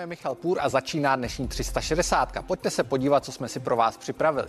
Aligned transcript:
je 0.00 0.06
Michal 0.06 0.34
Půr 0.34 0.58
a 0.60 0.68
začíná 0.68 1.16
dnešní 1.16 1.48
360. 1.48 2.44
Pojďte 2.46 2.70
se 2.70 2.84
podívat, 2.84 3.24
co 3.24 3.32
jsme 3.32 3.48
si 3.48 3.60
pro 3.60 3.76
vás 3.76 3.96
připravili. 3.96 4.48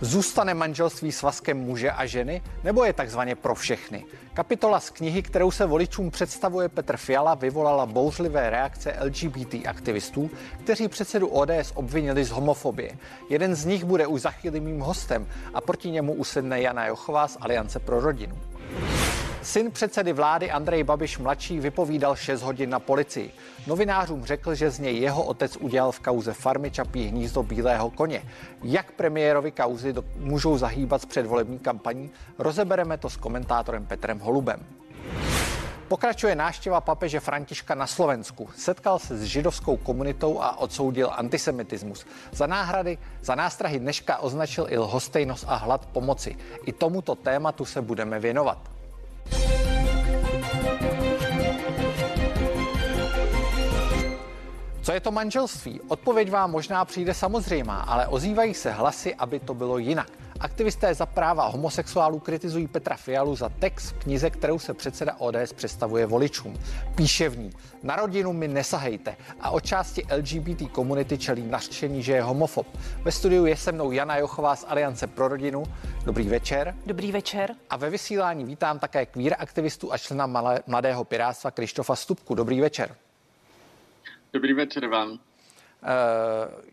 Zůstane 0.00 0.54
manželství 0.54 1.12
svazkem 1.12 1.58
muže 1.58 1.90
a 1.90 2.06
ženy, 2.06 2.42
nebo 2.64 2.84
je 2.84 2.92
takzvaně 2.92 3.34
pro 3.34 3.54
všechny? 3.54 4.04
Kapitola 4.34 4.80
z 4.80 4.90
knihy, 4.90 5.22
kterou 5.22 5.50
se 5.50 5.66
voličům 5.66 6.10
představuje 6.10 6.68
Petr 6.68 6.96
Fiala, 6.96 7.34
vyvolala 7.34 7.86
bouřlivé 7.86 8.50
reakce 8.50 8.96
LGBT 9.00 9.54
aktivistů, 9.66 10.30
kteří 10.60 10.88
předsedu 10.88 11.28
ODS 11.28 11.72
obvinili 11.74 12.24
z 12.24 12.30
homofobie. 12.30 12.98
Jeden 13.28 13.54
z 13.54 13.64
nich 13.64 13.84
bude 13.84 14.06
už 14.06 14.20
za 14.20 14.30
chvíli 14.30 14.60
mým 14.60 14.80
hostem 14.80 15.26
a 15.54 15.60
proti 15.60 15.90
němu 15.90 16.12
usedne 16.14 16.60
Jana 16.60 16.86
Jochová 16.86 17.28
z 17.28 17.36
Aliance 17.40 17.78
pro 17.78 18.00
rodinu. 18.00 18.38
Syn 19.48 19.70
předsedy 19.70 20.12
vlády 20.12 20.50
Andrej 20.50 20.84
Babiš 20.84 21.18
mladší 21.18 21.60
vypovídal 21.60 22.16
6 22.16 22.42
hodin 22.42 22.70
na 22.70 22.78
policii. 22.78 23.32
Novinářům 23.66 24.24
řekl, 24.24 24.54
že 24.54 24.70
z 24.70 24.78
něj 24.78 24.96
jeho 24.96 25.24
otec 25.24 25.56
udělal 25.56 25.92
v 25.92 26.00
kauze 26.00 26.32
farmy 26.32 26.70
Čapí 26.70 27.06
hnízdo 27.06 27.42
Bílého 27.42 27.90
koně. 27.90 28.22
Jak 28.62 28.92
premiérovi 28.92 29.50
kauzy 29.50 29.92
do, 29.92 30.04
můžou 30.16 30.58
zahýbat 30.58 31.02
s 31.02 31.06
předvolební 31.06 31.58
kampaní, 31.58 32.10
rozebereme 32.38 32.98
to 32.98 33.10
s 33.10 33.16
komentátorem 33.16 33.86
Petrem 33.86 34.18
Holubem. 34.18 34.66
Pokračuje 35.88 36.34
náštěva 36.34 36.80
papeže 36.80 37.20
Františka 37.20 37.74
na 37.74 37.86
Slovensku. 37.86 38.48
Setkal 38.56 38.98
se 38.98 39.16
s 39.18 39.22
židovskou 39.22 39.76
komunitou 39.76 40.40
a 40.40 40.58
odsoudil 40.58 41.10
antisemitismus. 41.12 42.06
Za 42.32 42.46
náhrady, 42.46 42.98
za 43.22 43.34
nástrahy 43.34 43.78
dneška 43.78 44.18
označil 44.18 44.66
i 44.68 44.78
lhostejnost 44.78 45.44
a 45.48 45.56
hlad 45.56 45.86
pomoci. 45.86 46.36
I 46.66 46.72
tomuto 46.72 47.14
tématu 47.14 47.64
se 47.64 47.82
budeme 47.82 48.20
věnovat. 48.20 48.77
Yeah. 49.32 49.57
Co 54.88 54.92
je 54.92 55.00
to 55.00 55.10
manželství? 55.10 55.80
Odpověď 55.88 56.30
vám 56.30 56.50
možná 56.50 56.84
přijde 56.84 57.14
samozřejmá, 57.14 57.80
ale 57.80 58.06
ozývají 58.06 58.54
se 58.54 58.70
hlasy, 58.70 59.14
aby 59.14 59.40
to 59.40 59.54
bylo 59.54 59.78
jinak. 59.78 60.10
Aktivisté 60.40 60.94
za 60.94 61.06
práva 61.06 61.46
homosexuálů 61.48 62.18
kritizují 62.18 62.68
Petra 62.68 62.96
Fialu 62.96 63.36
za 63.36 63.48
text 63.48 63.90
v 63.90 63.92
knize, 63.92 64.30
kterou 64.30 64.58
se 64.58 64.74
předseda 64.74 65.14
ODS 65.18 65.52
představuje 65.52 66.06
voličům. 66.06 66.58
Píše 66.94 67.28
v 67.28 67.38
ní, 67.38 67.50
na 67.82 67.96
rodinu 67.96 68.32
mi 68.32 68.48
nesahejte 68.48 69.16
a 69.40 69.50
od 69.50 69.60
části 69.60 70.06
LGBT 70.16 70.72
komunity 70.72 71.18
čelí 71.18 71.46
nařčení, 71.46 72.02
že 72.02 72.12
je 72.12 72.22
homofob. 72.22 72.66
Ve 73.02 73.12
studiu 73.12 73.46
je 73.46 73.56
se 73.56 73.72
mnou 73.72 73.92
Jana 73.92 74.16
Jochová 74.16 74.56
z 74.56 74.64
Aliance 74.68 75.06
pro 75.06 75.28
rodinu. 75.28 75.62
Dobrý 76.04 76.28
večer. 76.28 76.74
Dobrý 76.86 77.12
večer. 77.12 77.54
A 77.70 77.76
ve 77.76 77.90
vysílání 77.90 78.44
vítám 78.44 78.78
také 78.78 79.06
kvír 79.06 79.34
aktivistu 79.38 79.92
a 79.92 79.98
člena 79.98 80.26
Mladého 80.66 81.04
pirátstva 81.04 81.50
Krištofa 81.50 81.96
Stupku. 81.96 82.34
Dobrý 82.34 82.60
večer. 82.60 82.94
Dobrý 84.32 84.52
večer 84.52 84.86
vám. 84.86 85.18
Eh, 85.82 85.88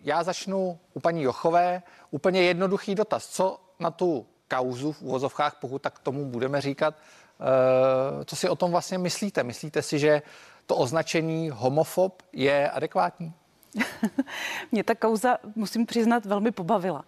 já 0.03 0.23
začnu 0.23 0.79
u 0.93 0.99
paní 0.99 1.23
Jochové. 1.23 1.83
Úplně 2.11 2.41
jednoduchý 2.41 2.95
dotaz. 2.95 3.27
Co 3.27 3.59
na 3.79 3.91
tu 3.91 4.25
kauzu 4.47 4.91
v 4.91 5.01
úvozovkách, 5.01 5.55
pokud 5.61 5.81
tak 5.81 5.99
tomu 5.99 6.25
budeme 6.25 6.61
říkat, 6.61 6.95
eh, 6.99 8.25
co 8.25 8.35
si 8.35 8.49
o 8.49 8.55
tom 8.55 8.71
vlastně 8.71 8.97
myslíte? 8.97 9.43
Myslíte 9.43 9.81
si, 9.81 9.99
že 9.99 10.21
to 10.65 10.75
označení 10.75 11.49
homofob 11.49 12.23
je 12.33 12.69
adekvátní? 12.69 13.33
Mě 14.71 14.83
ta 14.83 14.95
kauza, 14.95 15.37
musím 15.55 15.85
přiznat, 15.85 16.25
velmi 16.25 16.51
pobavila. 16.51 17.05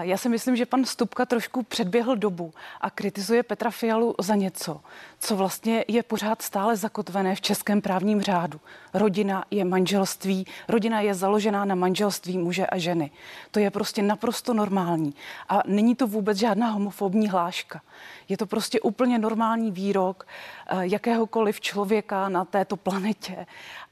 Já 0.00 0.16
si 0.16 0.28
myslím, 0.28 0.56
že 0.56 0.66
pan 0.66 0.84
Stupka 0.84 1.24
trošku 1.24 1.62
předběhl 1.62 2.16
dobu 2.16 2.54
a 2.80 2.90
kritizuje 2.90 3.42
Petra 3.42 3.70
Fialu 3.70 4.14
za 4.20 4.34
něco, 4.34 4.80
co 5.18 5.36
vlastně 5.36 5.84
je 5.88 6.02
pořád 6.02 6.42
stále 6.42 6.76
zakotvené 6.76 7.34
v 7.34 7.40
českém 7.40 7.80
právním 7.80 8.20
řádu. 8.20 8.60
Rodina 8.94 9.44
je 9.50 9.64
manželství, 9.64 10.46
rodina 10.68 11.00
je 11.00 11.14
založená 11.14 11.64
na 11.64 11.74
manželství 11.74 12.38
muže 12.38 12.66
a 12.66 12.78
ženy. 12.78 13.10
To 13.50 13.58
je 13.58 13.70
prostě 13.70 14.02
naprosto 14.02 14.54
normální. 14.54 15.14
A 15.48 15.62
není 15.66 15.94
to 15.94 16.06
vůbec 16.06 16.38
žádná 16.38 16.70
homofobní 16.70 17.28
hláška. 17.28 17.80
Je 18.28 18.36
to 18.36 18.46
prostě 18.46 18.80
úplně 18.80 19.18
normální 19.18 19.70
výrok 19.70 20.26
eh, 20.66 20.76
jakéhokoliv 20.80 21.60
člověka 21.60 22.28
na 22.28 22.44
této 22.44 22.76
planetě. 22.76 23.46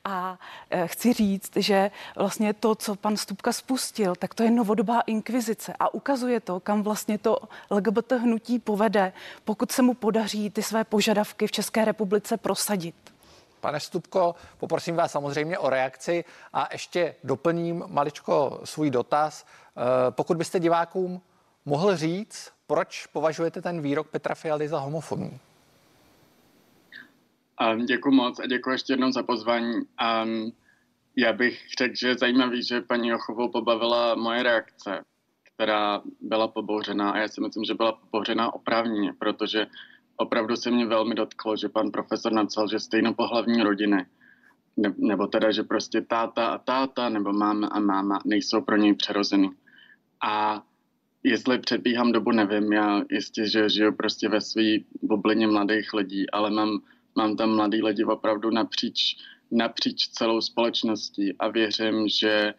A 0.05 0.39
eh, 0.71 0.87
chci 0.87 1.13
říct, 1.13 1.57
že 1.57 1.91
vlastně 2.17 2.53
to, 2.53 2.75
co 2.75 2.95
pan 2.95 3.17
Stupka 3.17 3.53
spustil, 3.53 4.15
tak 4.15 4.35
to 4.35 4.43
je 4.43 4.51
novodobá 4.51 5.01
inkvizice 5.01 5.75
a 5.81 5.95
ukazuje 5.95 6.41
to, 6.41 6.61
kam 6.61 6.83
vlastně 6.83 7.19
to 7.19 7.39
LGBT 7.71 8.13
hnutí 8.13 8.59
povede, 8.59 9.13
pokud 9.45 9.73
se 9.73 9.83
mu 9.83 9.95
podaří 9.95 10.51
ty 10.51 10.63
své 10.63 10.85
požadavky 10.85 11.47
v 11.47 11.53
České 11.53 11.85
republice 11.85 12.37
prosadit. 12.37 12.95
Pane 13.61 13.81
Stupko, 13.81 14.35
poprosím 14.59 14.97
vás 14.97 15.13
samozřejmě 15.13 15.59
o 15.59 15.71
reakci 15.71 16.25
a 16.53 16.69
ještě 16.73 17.15
doplním 17.25 17.85
maličko 17.87 18.61
svůj 18.65 18.91
dotaz. 18.91 19.45
Eh, 19.47 20.11
pokud 20.11 20.37
byste 20.37 20.61
divákům 20.61 21.21
mohl 21.65 21.97
říct, 21.97 22.53
proč 22.67 23.07
považujete 23.07 23.63
ten 23.63 23.81
výrok 23.81 24.09
Petra 24.09 24.35
Fialy 24.35 24.69
za 24.69 24.79
homofobní? 24.79 25.41
Um, 27.61 27.87
děkuji 27.87 28.11
moc 28.15 28.41
a 28.41 28.47
děkuji 28.47 28.71
ještě 28.71 28.93
jednou 28.93 29.13
za 29.13 29.23
pozvání. 29.23 29.75
Um, 29.75 30.53
já 31.17 31.33
bych 31.33 31.61
řekl, 31.79 31.95
že 32.01 32.09
je 32.09 32.19
zajímavý, 32.19 32.63
že 32.63 32.81
paní 32.81 33.09
Jochovou 33.09 33.49
pobavila 33.49 34.15
moje 34.15 34.43
reakce, 34.43 35.05
která 35.55 36.03
byla 36.21 36.49
pobouřená 36.49 37.11
a 37.11 37.19
já 37.19 37.29
si 37.29 37.41
myslím, 37.41 37.65
že 37.65 37.75
byla 37.75 37.93
pobouřená 37.93 38.55
oprávněně, 38.55 39.13
protože 39.19 39.67
opravdu 40.17 40.57
se 40.57 40.71
mě 40.71 40.87
velmi 40.87 41.15
dotklo, 41.15 41.57
že 41.57 41.69
pan 41.69 41.91
profesor 41.91 42.33
napsal, 42.33 42.69
že 42.69 42.79
stejnopohlavní 42.79 43.63
rodiny, 43.63 44.07
ne, 44.77 44.95
nebo 44.99 45.27
teda, 45.27 45.51
že 45.51 45.63
prostě 45.63 46.01
táta 46.01 46.47
a 46.47 46.59
táta, 46.59 47.09
nebo 47.09 47.33
máma 47.33 47.67
a 47.67 47.81
máma 47.81 48.19
nejsou 48.25 48.61
pro 48.61 48.77
něj 48.77 48.95
přerozeny. 48.95 49.51
A 50.23 50.63
jestli 51.23 51.59
předbíhám 51.59 52.13
dobu, 52.13 52.31
nevím, 52.31 52.73
já 52.73 53.03
jistě, 53.11 53.49
že 53.49 53.69
žiju 53.69 53.93
prostě 53.93 54.29
ve 54.29 54.41
své 54.41 54.63
bublině 55.03 55.47
mladých 55.47 55.95
lidí, 55.95 56.31
ale 56.31 56.51
mám, 56.51 56.81
mám 57.17 57.37
tam 57.37 57.57
mladý 57.57 57.83
lidi 57.83 58.05
opravdu 58.05 58.51
napříč, 58.51 59.17
napříč 59.51 60.09
celou 60.09 60.41
společností 60.41 61.39
a 61.39 61.49
věřím, 61.49 62.09
že 62.09 62.55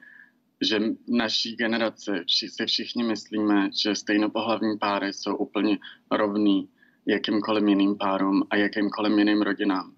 že 0.61 0.79
naší 1.07 1.55
generaci 1.55 2.11
vši, 2.27 2.49
si 2.49 2.65
všichni 2.65 3.03
myslíme, 3.03 3.69
že 3.83 3.95
stejnopohlavní 3.95 4.77
páry 4.77 5.13
jsou 5.13 5.35
úplně 5.35 5.77
rovný 6.11 6.69
jakýmkoliv 7.05 7.67
jiným 7.67 7.97
párům 7.97 8.43
a 8.49 8.55
jakýmkoliv 8.55 9.17
jiným 9.17 9.41
rodinám. 9.41 9.93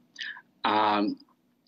A 0.63 1.01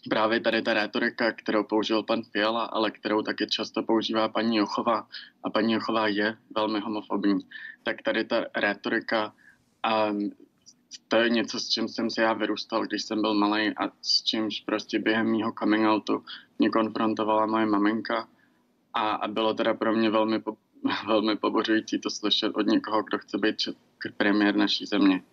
právě 0.09 0.39
tady 0.39 0.61
ta 0.61 0.73
retorika, 0.73 1.31
kterou 1.31 1.63
použil 1.63 2.03
pan 2.03 2.23
Fiala, 2.23 2.63
ale 2.63 2.91
kterou 2.91 3.21
taky 3.21 3.47
často 3.47 3.83
používá 3.83 4.29
paní 4.29 4.57
Jochová, 4.57 5.07
a 5.43 5.49
paní 5.49 5.73
Jochová 5.73 6.07
je 6.07 6.37
velmi 6.55 6.79
homofobní, 6.79 7.39
tak 7.83 8.01
tady 8.01 8.23
ta 8.23 8.45
retorika 8.55 9.33
a 9.83 10.09
to 11.07 11.15
je 11.15 11.29
něco, 11.29 11.59
s 11.59 11.69
čím 11.69 11.87
jsem 11.87 12.09
se 12.09 12.21
já 12.21 12.33
vyrůstal, 12.33 12.85
když 12.85 13.03
jsem 13.03 13.21
byl 13.21 13.33
malý 13.33 13.77
a 13.77 13.89
s 14.01 14.23
čímž 14.23 14.61
prostě 14.61 14.99
během 14.99 15.31
mýho 15.31 15.53
coming 15.59 15.87
outu 15.87 16.23
mě 16.59 16.69
konfrontovala 16.69 17.45
moje 17.45 17.65
maminka 17.65 18.27
a, 18.93 19.09
a 19.09 19.27
bylo 19.27 19.53
teda 19.53 19.73
pro 19.73 19.93
mě 19.93 20.09
velmi, 20.09 20.39
po, 20.39 20.57
velmi 21.07 21.35
pobořující 21.35 21.99
to 21.99 22.09
slyšet 22.09 22.51
od 22.55 22.67
někoho, 22.67 23.03
kdo 23.03 23.17
chce 23.17 23.37
být 23.37 23.55
premiér 24.17 24.55
naší 24.55 24.85
země. 24.85 25.23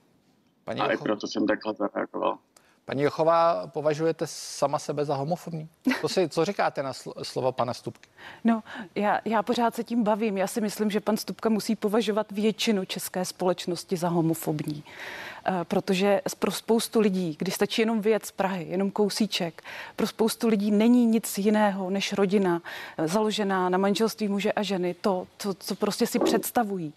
Paní 0.65 0.81
a 0.81 0.93
Jocho... 0.93 1.03
i 1.03 1.05
proto 1.05 1.27
jsem 1.27 1.47
takhle 1.47 1.75
zareagoval. 1.75 2.39
Paní 2.87 3.03
Jochová, 3.03 3.67
považujete 3.67 4.27
sama 4.29 4.79
sebe 4.79 5.05
za 5.05 5.15
homofobní? 5.15 5.69
Co, 6.01 6.09
si, 6.09 6.29
co 6.29 6.45
říkáte 6.45 6.83
na 6.83 6.93
sl- 6.93 7.13
slova 7.23 7.53
pana 7.53 7.75
Stupky? 7.75 8.09
No, 8.45 8.63
já, 8.95 9.21
já 9.25 9.43
pořád 9.43 9.75
se 9.75 9.85
tím 9.85 10.03
bavím. 10.03 10.39
Já 10.39 10.47
si 10.47 10.61
myslím, 10.61 10.91
že 10.91 11.01
pan 11.01 11.17
Stupka 11.17 11.49
musí 11.49 11.77
považovat 11.77 12.33
většinu 12.33 12.85
české 12.85 13.25
společnosti 13.25 13.97
za 13.97 14.09
homofobní. 14.09 14.85
E, 15.47 15.65
protože 15.65 16.21
pro 16.39 16.51
spoustu 16.51 17.01
lidí, 17.01 17.37
když 17.39 17.55
stačí 17.55 17.83
jenom 17.83 18.01
věc 18.01 18.27
z 18.27 18.33
Prahy, 18.33 18.67
jenom 18.69 18.91
kousíček, 18.91 19.63
pro 19.97 20.07
spoustu 20.07 20.49
lidí 20.49 20.71
není 20.71 21.07
nic 21.07 21.39
jiného 21.39 21.91
než 21.91 22.13
rodina 22.13 22.63
e, 22.99 23.09
založená 23.09 23.69
na 23.69 23.79
manželství 23.79 24.29
muže 24.29 24.53
a 24.53 24.63
ženy, 24.63 24.95
to, 24.95 25.27
to 25.37 25.55
co 25.55 25.75
prostě 25.75 26.07
si 26.07 26.19
představují. 26.19 26.93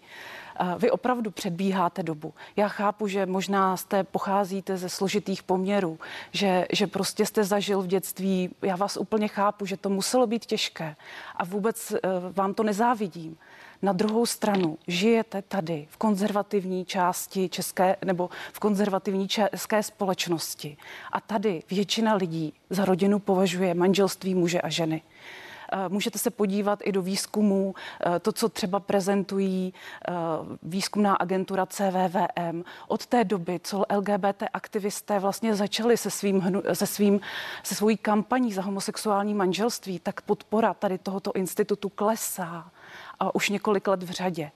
Vy 0.78 0.90
opravdu 0.90 1.30
předbíháte 1.30 2.02
dobu. 2.02 2.34
Já 2.56 2.68
chápu, 2.68 3.06
že 3.06 3.26
možná 3.26 3.76
jste 3.76 4.04
pocházíte 4.04 4.76
ze 4.76 4.88
složitých 4.88 5.42
poměrů, 5.42 5.98
že, 6.32 6.66
že 6.72 6.86
prostě 6.86 7.26
jste 7.26 7.44
zažil 7.44 7.82
v 7.82 7.86
dětství. 7.86 8.50
Já 8.62 8.76
vás 8.76 8.96
úplně 8.96 9.28
chápu, 9.28 9.66
že 9.66 9.76
to 9.76 9.88
muselo 9.88 10.26
být 10.26 10.46
těžké 10.46 10.96
a 11.36 11.44
vůbec 11.44 11.92
eh, 11.92 11.98
vám 12.32 12.54
to 12.54 12.62
nezávidím. 12.62 13.36
Na 13.82 13.92
druhou 13.92 14.26
stranu 14.26 14.78
žijete 14.86 15.42
tady 15.42 15.86
v 15.90 15.96
konzervativní 15.96 16.84
části 16.84 17.48
české 17.48 17.96
nebo 18.04 18.30
v 18.52 18.60
konzervativní 18.60 19.28
české 19.28 19.82
společnosti 19.82 20.76
a 21.12 21.20
tady 21.20 21.62
většina 21.70 22.14
lidí 22.14 22.52
za 22.70 22.84
rodinu 22.84 23.18
považuje 23.18 23.74
manželství 23.74 24.34
muže 24.34 24.60
a 24.60 24.68
ženy. 24.68 25.02
Můžete 25.88 26.18
se 26.18 26.30
podívat 26.30 26.78
i 26.82 26.92
do 26.92 27.02
výzkumu, 27.02 27.74
to, 28.22 28.32
co 28.32 28.48
třeba 28.48 28.80
prezentují 28.80 29.74
výzkumná 30.62 31.14
agentura 31.14 31.66
CVVM. 31.66 32.64
Od 32.88 33.06
té 33.06 33.24
doby, 33.24 33.60
co 33.64 33.84
LGBT 33.96 34.42
aktivisté 34.52 35.18
vlastně 35.18 35.54
začali 35.54 35.96
se 35.96 36.10
svým, 36.10 36.62
se 36.72 36.86
svým, 36.86 37.20
se 37.62 37.74
svojí 37.74 37.96
kampaní 37.96 38.52
za 38.52 38.62
homosexuální 38.62 39.34
manželství, 39.34 39.98
tak 39.98 40.20
podpora 40.20 40.74
tady 40.74 40.98
tohoto 40.98 41.32
institutu 41.32 41.88
klesá 41.88 42.70
a 43.20 43.34
už 43.34 43.48
několik 43.48 43.88
let 43.88 44.02
v 44.02 44.10
řadě. 44.10 44.50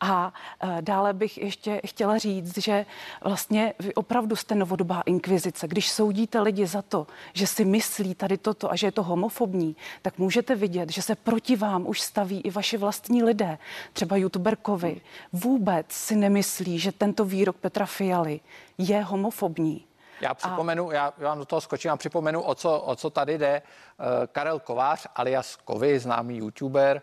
A 0.00 0.32
e, 0.60 0.82
dále 0.82 1.12
bych 1.12 1.38
ještě 1.38 1.80
chtěla 1.86 2.18
říct, 2.18 2.58
že 2.58 2.86
vlastně 3.24 3.74
vy 3.78 3.94
opravdu 3.94 4.36
jste 4.36 4.54
novodobá 4.54 5.00
inkvizice. 5.00 5.68
Když 5.68 5.90
soudíte 5.90 6.40
lidi 6.40 6.66
za 6.66 6.82
to, 6.82 7.06
že 7.32 7.46
si 7.46 7.64
myslí 7.64 8.14
tady 8.14 8.38
toto 8.38 8.72
a 8.72 8.76
že 8.76 8.86
je 8.86 8.92
to 8.92 9.02
homofobní, 9.02 9.76
tak 10.02 10.18
můžete 10.18 10.54
vidět, 10.54 10.90
že 10.90 11.02
se 11.02 11.14
proti 11.14 11.56
vám 11.56 11.86
už 11.86 12.00
staví 12.00 12.40
i 12.40 12.50
vaši 12.50 12.76
vlastní 12.76 13.22
lidé. 13.22 13.58
Třeba 13.92 14.16
youtuberkovi 14.16 15.00
vůbec 15.32 15.86
si 15.92 16.16
nemyslí, 16.16 16.78
že 16.78 16.92
tento 16.92 17.24
výrok 17.24 17.56
Petra 17.56 17.86
Fialy 17.86 18.40
je 18.78 19.02
homofobní. 19.02 19.84
Já 20.20 20.34
připomenu, 20.34 20.90
a... 20.90 20.94
já, 20.94 21.12
vám 21.18 21.38
do 21.38 21.44
toho 21.44 21.60
skočím 21.60 21.90
a 21.90 21.96
připomenu, 21.96 22.42
o 22.42 22.54
co, 22.54 22.80
o 22.80 22.96
co 22.96 23.10
tady 23.10 23.38
jde. 23.38 23.62
Uh, 23.62 24.06
Karel 24.26 24.60
Kovář, 24.60 25.06
alias 25.14 25.56
Kovy, 25.56 25.98
známý 25.98 26.36
youtuber, 26.36 27.02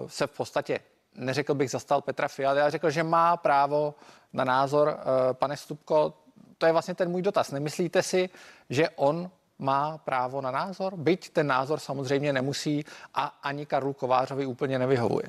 uh, 0.00 0.08
se 0.08 0.26
v 0.26 0.30
podstatě 0.30 0.80
neřekl 1.18 1.54
bych 1.54 1.70
zastal 1.70 2.00
Petra 2.00 2.28
Fialy, 2.28 2.60
ale 2.60 2.70
řekl, 2.70 2.90
že 2.90 3.02
má 3.02 3.36
právo 3.36 3.94
na 4.32 4.44
názor. 4.44 4.88
Uh, 4.88 5.32
pane 5.32 5.56
Stupko, 5.56 6.14
to 6.58 6.66
je 6.66 6.72
vlastně 6.72 6.94
ten 6.94 7.10
můj 7.10 7.22
dotaz. 7.22 7.50
Nemyslíte 7.50 8.02
si, 8.02 8.28
že 8.70 8.88
on 8.96 9.30
má 9.58 9.98
právo 9.98 10.40
na 10.40 10.50
názor? 10.50 10.96
Byť 10.96 11.30
ten 11.30 11.46
názor 11.46 11.78
samozřejmě 11.78 12.32
nemusí 12.32 12.84
a 13.14 13.38
ani 13.42 13.66
Karlu 13.66 13.92
Kovářovi 13.92 14.46
úplně 14.46 14.78
nevyhovuje. 14.78 15.26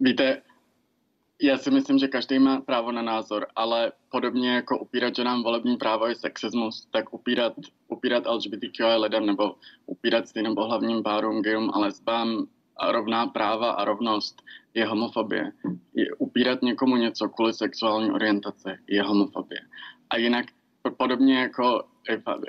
Víte, 0.00 0.42
já 1.42 1.58
si 1.58 1.70
myslím, 1.70 1.98
že 1.98 2.08
každý 2.08 2.38
má 2.38 2.60
právo 2.60 2.92
na 2.92 3.02
názor, 3.02 3.46
ale 3.56 3.92
podobně 4.10 4.54
jako 4.54 4.78
upírat, 4.78 5.16
že 5.16 5.24
nám 5.24 5.42
volební 5.42 5.76
právo 5.76 6.06
je 6.06 6.14
sexismus, 6.14 6.88
tak 6.90 7.14
upírat, 7.14 7.52
upírat 7.88 8.26
LGBTQI 8.26 8.96
lidem 8.96 9.26
nebo 9.26 9.54
upírat 9.86 10.28
stejným 10.28 10.54
pohlavním 10.54 11.02
párům, 11.02 11.42
gayům 11.42 11.70
a 11.74 11.78
lesbám 11.78 12.46
a 12.76 12.92
rovná 12.92 13.26
práva 13.26 13.70
a 13.70 13.84
rovnost 13.84 14.42
je 14.74 14.86
homofobie. 14.86 15.52
Je 15.94 16.14
upírat 16.18 16.62
někomu 16.62 16.96
něco 16.96 17.28
kvůli 17.28 17.52
sexuální 17.52 18.10
orientace 18.10 18.78
je 18.88 19.02
homofobie. 19.02 19.60
A 20.10 20.16
jinak 20.16 20.46
podobně 20.96 21.40
jako 21.40 21.84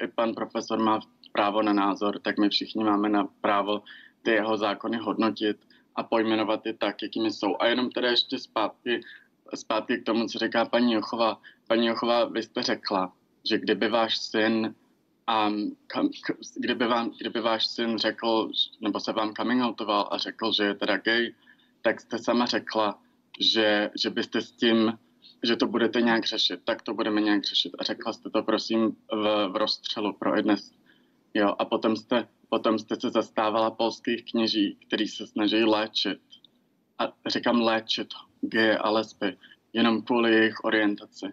i 0.04 0.08
pan 0.08 0.34
profesor 0.34 0.80
má 0.80 1.00
právo 1.32 1.62
na 1.62 1.74
názor, 1.74 2.20
tak 2.20 2.38
my 2.38 2.50
všichni 2.50 2.84
máme 2.84 3.10
na 3.10 3.28
právo 3.42 3.82
ty 4.24 4.32
jeho 4.32 4.58
zákony 4.58 4.98
hodnotit 4.98 5.58
a 5.96 6.04
pojmenovat 6.04 6.66
je 6.66 6.74
tak, 6.74 7.02
jakými 7.02 7.32
jsou. 7.32 7.56
A 7.60 7.68
jenom 7.68 7.90
teda 7.90 8.10
ještě 8.10 8.40
zpátky, 8.40 9.02
zpátky 9.56 9.98
k 9.98 10.06
tomu, 10.06 10.28
co 10.28 10.40
říká 10.40 10.66
paní 10.66 10.94
Jochová. 10.94 11.42
Paní 11.68 11.88
Jochová, 11.88 12.26
vy 12.26 12.44
jste 12.44 12.64
řekla, 12.64 13.14
že 13.50 13.58
kdyby 13.58 13.90
váš 13.90 14.18
syn 14.18 14.76
a 15.28 15.50
kam, 15.88 16.10
kdyby, 16.56 16.88
vám, 16.88 17.12
kdyby 17.20 17.42
váš 17.42 17.68
syn 17.68 17.98
řekl, 17.98 18.50
nebo 18.82 19.00
se 19.00 19.14
vám 19.14 19.34
coming 19.34 19.64
outoval 19.64 20.10
a 20.12 20.18
řekl, 20.18 20.52
že 20.52 20.64
je 20.64 20.76
teda 20.76 20.98
gay, 20.98 21.36
tak 21.82 22.02
jste 22.02 22.18
sama 22.20 22.46
řekla, 22.46 23.00
že, 23.40 23.90
že 24.02 24.10
byste 24.10 24.42
s 24.42 24.52
tím, 24.52 24.94
že 25.44 25.56
to 25.56 25.68
budete 25.68 26.02
nějak 26.02 26.26
řešit, 26.26 26.60
tak 26.64 26.82
to 26.82 26.94
budeme 26.94 27.22
nějak 27.22 27.44
řešit. 27.44 27.72
A 27.80 27.84
řekla 27.84 28.14
jste 28.14 28.30
to, 28.30 28.44
prosím, 28.44 28.96
v, 29.12 29.48
v 29.48 29.56
rozstřelu 29.56 30.14
pro 30.14 30.42
dnes. 30.42 30.72
Jo, 31.34 31.56
a 31.60 31.66
potom 31.66 31.96
jste 31.96 32.28
Potom 32.50 32.80
jste 32.80 32.96
se 32.96 33.10
zastávala 33.10 33.72
polských 33.72 34.32
kněží, 34.32 34.78
kteří 34.88 35.08
se 35.08 35.28
snaží 35.28 35.64
léčit. 35.64 36.20
A 37.00 37.14
říkám 37.28 37.62
léčit 37.62 38.08
geje 38.42 38.78
a 38.78 38.90
lesby 38.90 39.38
jenom 39.74 40.02
kvůli 40.02 40.34
jejich 40.34 40.64
orientaci. 40.64 41.26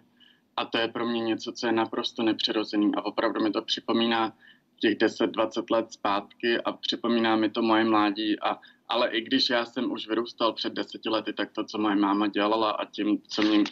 A 0.57 0.65
to 0.65 0.77
je 0.77 0.87
pro 0.87 1.05
mě 1.05 1.19
něco, 1.19 1.51
co 1.51 1.67
je 1.67 1.71
naprosto 1.71 2.23
nepřirozený 2.23 2.95
a 2.95 3.05
opravdu 3.05 3.43
mi 3.43 3.51
to 3.51 3.61
připomíná 3.61 4.33
těch 4.79 4.97
10-20 4.97 5.63
let 5.71 5.93
zpátky 5.93 6.61
a 6.61 6.71
připomíná 6.71 7.35
mi 7.35 7.49
to 7.49 7.61
moje 7.61 7.83
mládí. 7.83 8.39
A, 8.39 8.59
ale 8.89 9.09
i 9.09 9.21
když 9.21 9.49
já 9.49 9.65
jsem 9.65 9.91
už 9.91 10.07
vyrůstal 10.07 10.53
před 10.53 10.73
deseti 10.73 11.09
lety, 11.09 11.33
tak 11.33 11.51
to, 11.51 11.63
co 11.63 11.77
moje 11.77 11.95
máma 11.95 12.27
dělala 12.27 12.71
a 12.71 12.85
tím, 12.85 13.21
co 13.27 13.41
mě, 13.41 13.63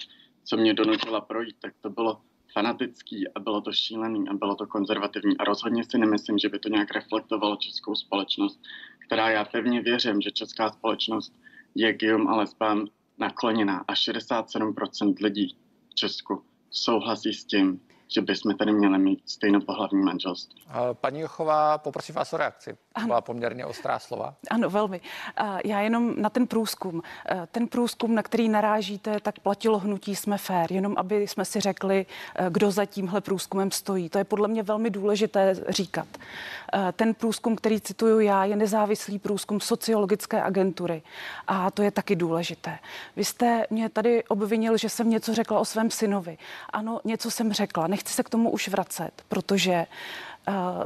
co 0.44 0.57
mě 0.57 0.74
donutila 0.74 1.22
projít, 1.22 1.56
tak 1.62 1.74
to 1.81 1.89
bylo 1.89 2.22
fanatický 2.54 3.34
a 3.36 3.39
bylo 3.39 3.62
to 3.62 3.72
šílený 3.72 4.30
a 4.30 4.34
bylo 4.34 4.56
to 4.56 4.68
konzervativní 4.68 5.38
a 5.38 5.44
rozhodně 5.44 5.84
si 5.84 5.98
nemyslím, 5.98 6.38
že 6.38 6.50
by 6.50 6.60
to 6.60 6.69
nějak 6.69 6.92
reflektovalo 6.92 7.56
českou 7.56 7.95
společnost, 7.95 8.60
která 9.06 9.30
já 9.30 9.45
pevně 9.45 9.81
věřím, 9.81 10.22
že 10.22 10.31
česká 10.31 10.69
společnost 10.69 11.34
je 11.75 11.94
geom 11.94 12.27
a 12.27 12.36
lesbám 12.36 12.88
nakloněná 13.18 13.86
a 13.88 13.94
67% 13.94 15.13
lidí 15.22 15.56
v 15.89 15.95
Česku 15.95 16.44
souhlasí 16.72 17.34
s 17.34 17.46
tím, 17.46 17.82
že 18.08 18.22
bychom 18.22 18.58
tady 18.58 18.72
měli 18.72 19.00
mít 19.00 19.22
stejnopohlavní 19.26 20.04
manželství. 20.04 20.62
Paní 20.94 21.20
Jochová, 21.20 21.78
poprosím 21.78 22.16
vás 22.16 22.34
o 22.34 22.38
reakci. 22.38 22.78
Ano. 22.96 23.08
Byla 23.08 23.22
poměrně 23.22 23.66
ostrá 23.66 24.00
slova. 24.00 24.34
Ano, 24.50 24.70
velmi. 24.70 25.02
Já 25.66 25.80
jenom 25.80 26.22
na 26.22 26.30
ten 26.30 26.48
průzkum. 26.48 27.02
Ten 27.52 27.68
průzkum, 27.68 28.16
na 28.16 28.24
který 28.24 28.50
narážíte, 28.50 29.20
tak 29.20 29.40
platilo 29.40 29.80
hnutí 29.80 30.16
Jsme 30.16 30.38
fér, 30.38 30.72
jenom 30.72 30.94
aby 30.98 31.28
jsme 31.28 31.46
si 31.46 31.60
řekli, 31.60 32.06
kdo 32.50 32.72
za 32.72 32.86
tímhle 32.86 33.22
průzkumem 33.22 33.72
stojí. 33.72 34.10
To 34.10 34.18
je 34.18 34.24
podle 34.24 34.48
mě 34.48 34.64
velmi 34.64 34.90
důležité 34.90 35.56
říkat. 35.70 36.08
Ten 36.94 37.14
průzkum, 37.14 37.56
který 37.56 37.82
cituju 37.82 38.20
já, 38.20 38.46
je 38.46 38.56
nezávislý 38.56 39.20
průzkum 39.20 39.60
sociologické 39.60 40.42
agentury 40.42 41.02
a 41.48 41.72
to 41.72 41.82
je 41.82 41.92
taky 41.92 42.16
důležité. 42.16 42.80
Vy 43.16 43.26
jste 43.26 43.66
mě 43.70 43.90
tady 43.90 44.24
obvinil, 44.24 44.78
že 44.78 44.90
jsem 44.90 45.10
něco 45.10 45.34
řekla 45.34 45.60
o 45.60 45.66
svém 45.66 45.92
synovi. 45.92 46.38
Ano, 46.70 47.00
něco 47.04 47.32
jsem 47.32 47.54
řekla. 47.54 47.88
Nechci 47.88 48.14
se 48.14 48.24
k 48.24 48.30
tomu 48.30 48.50
už 48.50 48.68
vracet, 48.68 49.12
protože 49.30 49.86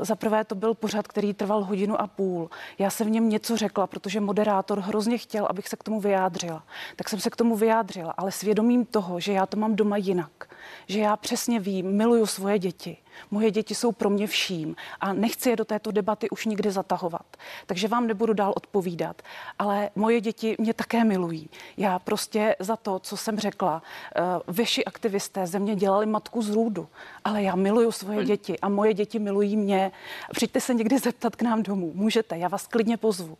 za 0.02 0.16
prvé 0.16 0.44
to 0.44 0.56
byl 0.56 0.74
pořad, 0.74 1.08
který 1.08 1.34
trval 1.34 1.64
hodinu 1.64 2.02
a 2.02 2.08
půl. 2.08 2.50
Já 2.80 2.90
jsem 2.90 3.08
v 3.08 3.10
něm 3.10 3.30
něco 3.30 3.58
řekla, 3.58 3.88
protože 3.88 4.20
moderátor 4.20 4.80
hrozně 4.80 5.18
chtěl, 5.18 5.46
abych 5.50 5.68
se 5.68 5.76
k 5.76 5.84
tomu 5.84 6.00
vyjádřila. 6.00 6.64
Tak 6.96 7.10
jsem 7.10 7.20
se 7.20 7.30
k 7.30 7.36
tomu 7.36 7.56
vyjádřila, 7.56 8.14
ale 8.18 8.32
svědomím 8.32 8.86
toho, 8.86 9.20
že 9.20 9.34
já 9.34 9.46
to 9.46 9.58
mám 9.58 9.76
doma 9.76 9.98
jinak, 9.98 10.55
že 10.88 11.00
já 11.00 11.18
přesně 11.18 11.60
vím, 11.60 11.98
miluju 11.98 12.26
svoje 12.26 12.60
děti, 12.60 12.98
Moje 13.32 13.52
děti 13.52 13.76
jsou 13.76 13.92
pro 13.92 14.10
mě 14.10 14.28
vším 14.28 14.76
a 15.00 15.14
nechci 15.14 15.50
je 15.50 15.56
do 15.56 15.66
této 15.66 15.92
debaty 15.92 16.30
už 16.30 16.46
nikdy 16.46 16.72
zatahovat. 16.72 17.26
Takže 17.66 17.88
vám 17.88 18.08
nebudu 18.08 18.34
dál 18.34 18.54
odpovídat. 18.56 19.22
Ale 19.60 19.90
moje 19.96 20.22
děti 20.22 20.56
mě 20.60 20.74
také 20.74 21.04
milují. 21.04 21.50
Já 21.78 22.00
prostě 22.00 22.56
za 22.60 22.76
to, 22.76 23.00
co 23.00 23.18
jsem 23.18 23.40
řekla, 23.40 23.82
uh, 24.20 24.56
veši 24.56 24.86
aktivisté 24.86 25.48
ze 25.48 25.60
mě 25.60 25.76
dělali 25.76 26.06
matku 26.06 26.42
z 26.42 26.50
růdu, 26.50 26.88
ale 27.26 27.44
já 27.44 27.56
miluju 27.56 27.92
svoje 27.92 28.26
děti 28.26 28.60
a 28.60 28.70
moje 28.70 28.94
děti 28.94 29.20
milují 29.20 29.58
mě. 29.58 29.92
Přijďte 30.32 30.62
se 30.62 30.74
někdy 30.74 31.00
zeptat 31.00 31.36
k 31.36 31.42
nám 31.42 31.64
domů. 31.64 31.92
Můžete, 31.96 32.38
já 32.38 32.48
vás 32.48 32.68
klidně 32.68 32.98
pozvu. 32.98 33.38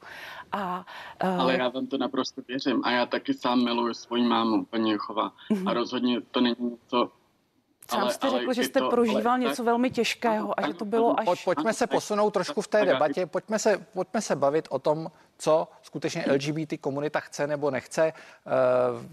A, 0.56 0.86
uh... 1.24 1.42
Ale 1.42 1.58
já 1.58 1.70
vám 1.70 1.88
to 1.88 1.98
naprosto 1.98 2.42
věřím 2.48 2.82
a 2.84 2.92
já 2.92 3.06
taky 3.06 3.34
sám 3.34 3.64
miluju 3.64 3.94
svoji 3.94 4.24
mámu, 4.24 4.66
paní 4.66 4.92
Jochová. 4.92 5.32
Uh-huh. 5.52 5.70
A 5.70 5.74
rozhodně 5.74 6.22
to 6.22 6.42
není 6.42 6.56
něco, 6.60 7.12
Sám 7.90 8.02
ale, 8.02 8.14
jste 8.14 8.30
řekl, 8.30 8.54
že 8.54 8.64
jste 8.64 8.80
to, 8.80 8.90
prožíval 8.90 9.34
ale, 9.34 9.40
něco 9.40 9.56
tak, 9.56 9.66
velmi 9.66 9.90
těžkého 9.92 10.60
a 10.60 10.68
že 10.68 10.74
to 10.74 10.86
bylo 10.86 11.20
až... 11.20 11.44
Pojďme 11.44 11.74
se 11.74 11.88
posunout 11.88 12.32
trošku 12.32 12.62
v 12.62 12.68
té 12.68 12.86
debatě, 12.86 13.26
pojďme 13.26 13.60
se, 13.60 13.86
pojďme 13.94 14.22
se 14.22 14.36
bavit 14.36 14.68
o 14.72 14.80
tom, 14.80 15.12
co 15.38 15.68
skutečně 15.82 16.26
LGBT 16.32 16.74
komunita 16.82 17.20
chce 17.20 17.48
nebo 17.48 17.72
nechce. 17.72 18.14
Uh, 18.14 19.06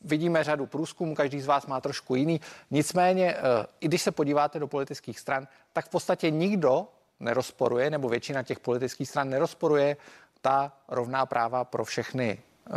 vidíme 0.00 0.44
řadu 0.44 0.66
průzkumů, 0.66 1.14
každý 1.14 1.40
z 1.40 1.46
vás 1.46 1.66
má 1.66 1.80
trošku 1.80 2.14
jiný. 2.14 2.40
Nicméně, 2.70 3.34
uh, 3.34 3.40
i 3.80 3.88
když 3.88 4.02
se 4.02 4.10
podíváte 4.10 4.58
do 4.58 4.66
politických 4.66 5.20
stran, 5.20 5.48
tak 5.72 5.86
v 5.86 5.90
podstatě 5.90 6.30
nikdo 6.30 6.86
nerozporuje, 7.20 7.90
nebo 7.90 8.08
většina 8.08 8.42
těch 8.42 8.60
politických 8.60 9.08
stran 9.08 9.30
nerozporuje 9.30 9.96
ta 10.44 10.72
rovná 10.88 11.26
práva 11.26 11.64
pro 11.64 11.84
všechny 11.84 12.38
Eh, 12.66 12.72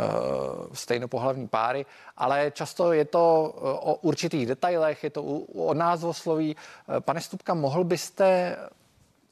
stejnopohlavní 0.72 1.48
páry, 1.48 1.86
ale 2.16 2.52
často 2.54 2.92
je 2.92 3.04
to 3.04 3.54
eh, 3.56 3.60
o 3.60 3.94
určitých 3.94 4.46
detailech, 4.46 5.04
je 5.04 5.10
to 5.10 5.22
o 5.22 5.74
názvosloví. 5.74 6.56
Eh, 6.56 7.00
pane 7.00 7.20
Stupka, 7.20 7.54
mohl 7.54 7.84
byste 7.84 8.56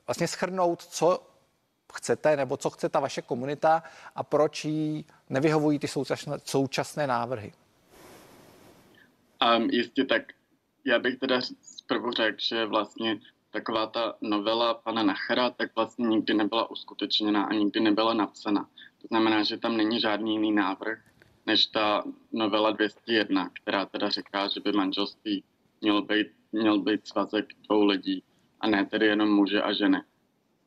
vlastně 0.07 0.29
schrnout, 0.29 0.83
co 0.83 1.23
chcete, 1.95 2.37
nebo 2.37 2.57
co 2.57 2.71
chce 2.71 2.89
ta 2.89 3.01
vaše 3.01 3.23
komunita 3.23 3.83
a 4.15 4.23
proč 4.23 4.65
jí 4.65 5.05
nevyhovují 5.31 5.79
ty 5.79 5.89
současné, 5.89 6.37
současné 6.45 7.07
návrhy? 7.07 7.53
Um, 9.57 9.71
jistě 9.71 10.05
tak. 10.05 10.23
Já 10.85 10.99
bych 10.99 11.19
teda 11.19 11.41
zprvu 11.63 12.13
řekl, 12.13 12.39
že 12.41 12.67
vlastně 12.67 13.19
taková 13.57 13.87
ta 13.87 14.15
novela 14.21 14.75
pana 14.75 15.03
Nachera 15.03 15.51
tak 15.51 15.77
vlastně 15.77 16.07
nikdy 16.07 16.35
nebyla 16.35 16.71
uskutečněna 16.71 17.45
a 17.45 17.53
nikdy 17.53 17.81
nebyla 17.81 18.15
napsána. 18.15 18.69
To 19.03 19.09
znamená, 19.09 19.43
že 19.43 19.57
tam 19.57 19.77
není 19.77 20.01
žádný 20.01 20.33
jiný 20.33 20.53
návrh, 20.53 20.99
než 21.47 21.67
ta 21.67 22.05
novela 22.33 22.71
201, 22.71 23.51
která 23.63 23.87
teda 23.87 24.09
říká, 24.09 24.49
že 24.49 24.61
by 24.61 24.73
manželství 24.73 25.45
měl 25.81 26.03
být, 26.03 26.27
měl 26.53 26.81
být 26.81 27.09
svazek 27.09 27.47
dvou 27.65 27.85
lidí 27.85 28.23
a 28.61 28.67
ne 28.67 28.85
tedy 28.85 29.07
jenom 29.07 29.29
muže 29.29 29.63
a 29.63 29.73
ženy. 29.73 30.03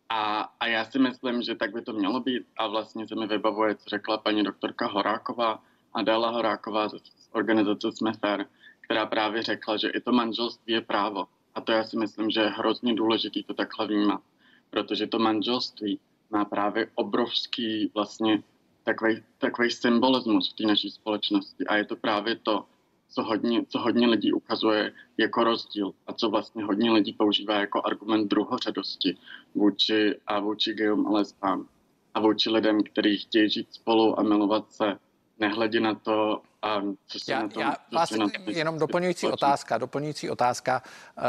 A, 0.10 0.50
a 0.60 0.68
já 0.68 0.86
si 0.86 1.00
myslím, 1.00 1.42
že 1.42 1.56
tak 1.56 1.74
by 1.74 1.82
to 1.82 1.94
mělo 1.94 2.20
být 2.20 2.44
a 2.58 2.68
vlastně 2.68 3.08
se 3.08 3.16
mi 3.16 3.28
vybavuje, 3.28 3.76
co 3.76 3.90
řekla 3.90 4.18
paní 4.18 4.44
doktorka 4.44 4.88
Horáková, 4.88 5.62
Adela 5.94 6.30
Horáková 6.30 6.90
z 6.90 6.94
organizace 7.32 7.92
Jsme 7.92 8.14
fair, 8.14 8.46
která 8.82 9.06
právě 9.06 9.44
řekla, 9.44 9.78
že 9.78 9.90
i 9.90 10.02
to 10.02 10.12
manželství 10.12 10.74
je 10.74 10.82
právo. 10.82 11.28
A 11.56 11.62
to 11.62 11.72
já 11.72 11.84
si 11.84 11.98
myslím, 11.98 12.30
že 12.30 12.42
je 12.42 12.50
hrozně 12.50 12.94
důležitý 12.94 13.44
to 13.44 13.54
takhle 13.54 13.88
vnímat, 13.88 14.22
protože 14.70 15.08
to 15.08 15.20
manželství 15.20 16.00
má 16.30 16.46
právě 16.46 16.88
obrovský 16.96 17.92
vlastně 17.94 18.44
takový, 18.84 19.24
takový 19.38 19.72
symbolismus 19.72 20.52
v 20.52 20.56
té 20.56 20.64
naší 20.64 20.90
společnosti. 20.90 21.68
A 21.68 21.76
je 21.76 21.86
to 21.86 21.96
právě 21.96 22.36
to, 22.36 22.66
co 23.10 23.24
hodně, 23.24 23.66
co 23.70 23.80
hodně 23.80 24.08
lidí 24.08 24.34
ukazuje 24.34 24.94
jako 25.18 25.44
rozdíl 25.44 25.92
a 26.08 26.14
co 26.14 26.30
vlastně 26.30 26.64
hodně 26.64 26.92
lidí 26.92 27.14
používá 27.14 27.60
jako 27.60 27.82
argument 27.86 28.28
druhořadosti 28.28 29.18
vůči, 29.56 30.20
a 30.28 30.40
vůči 30.40 30.74
gayům 30.74 31.08
a 31.08 31.12
lesbám 31.12 31.68
a 32.14 32.20
vůči 32.20 32.50
lidem, 32.50 32.84
kteří 32.84 33.18
chtějí 33.18 33.50
žít 33.50 33.74
spolu 33.74 34.20
a 34.20 34.24
milovat 34.24 34.72
se, 34.72 35.00
nehledě 35.40 35.80
na 35.80 35.96
to, 35.96 36.42
a 36.62 36.82
já, 37.28 37.48
tom, 37.48 37.62
já 37.62 37.76
vás 37.94 38.10
tom 38.10 38.30
jenom 38.48 38.80
doplňující 38.80 39.28
otázka, 39.28 39.78
doplňující 39.78 40.30
otázka. 40.30 40.84
Uh, 41.18 41.24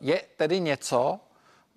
je 0.00 0.22
tedy 0.36 0.60
něco, 0.60 1.20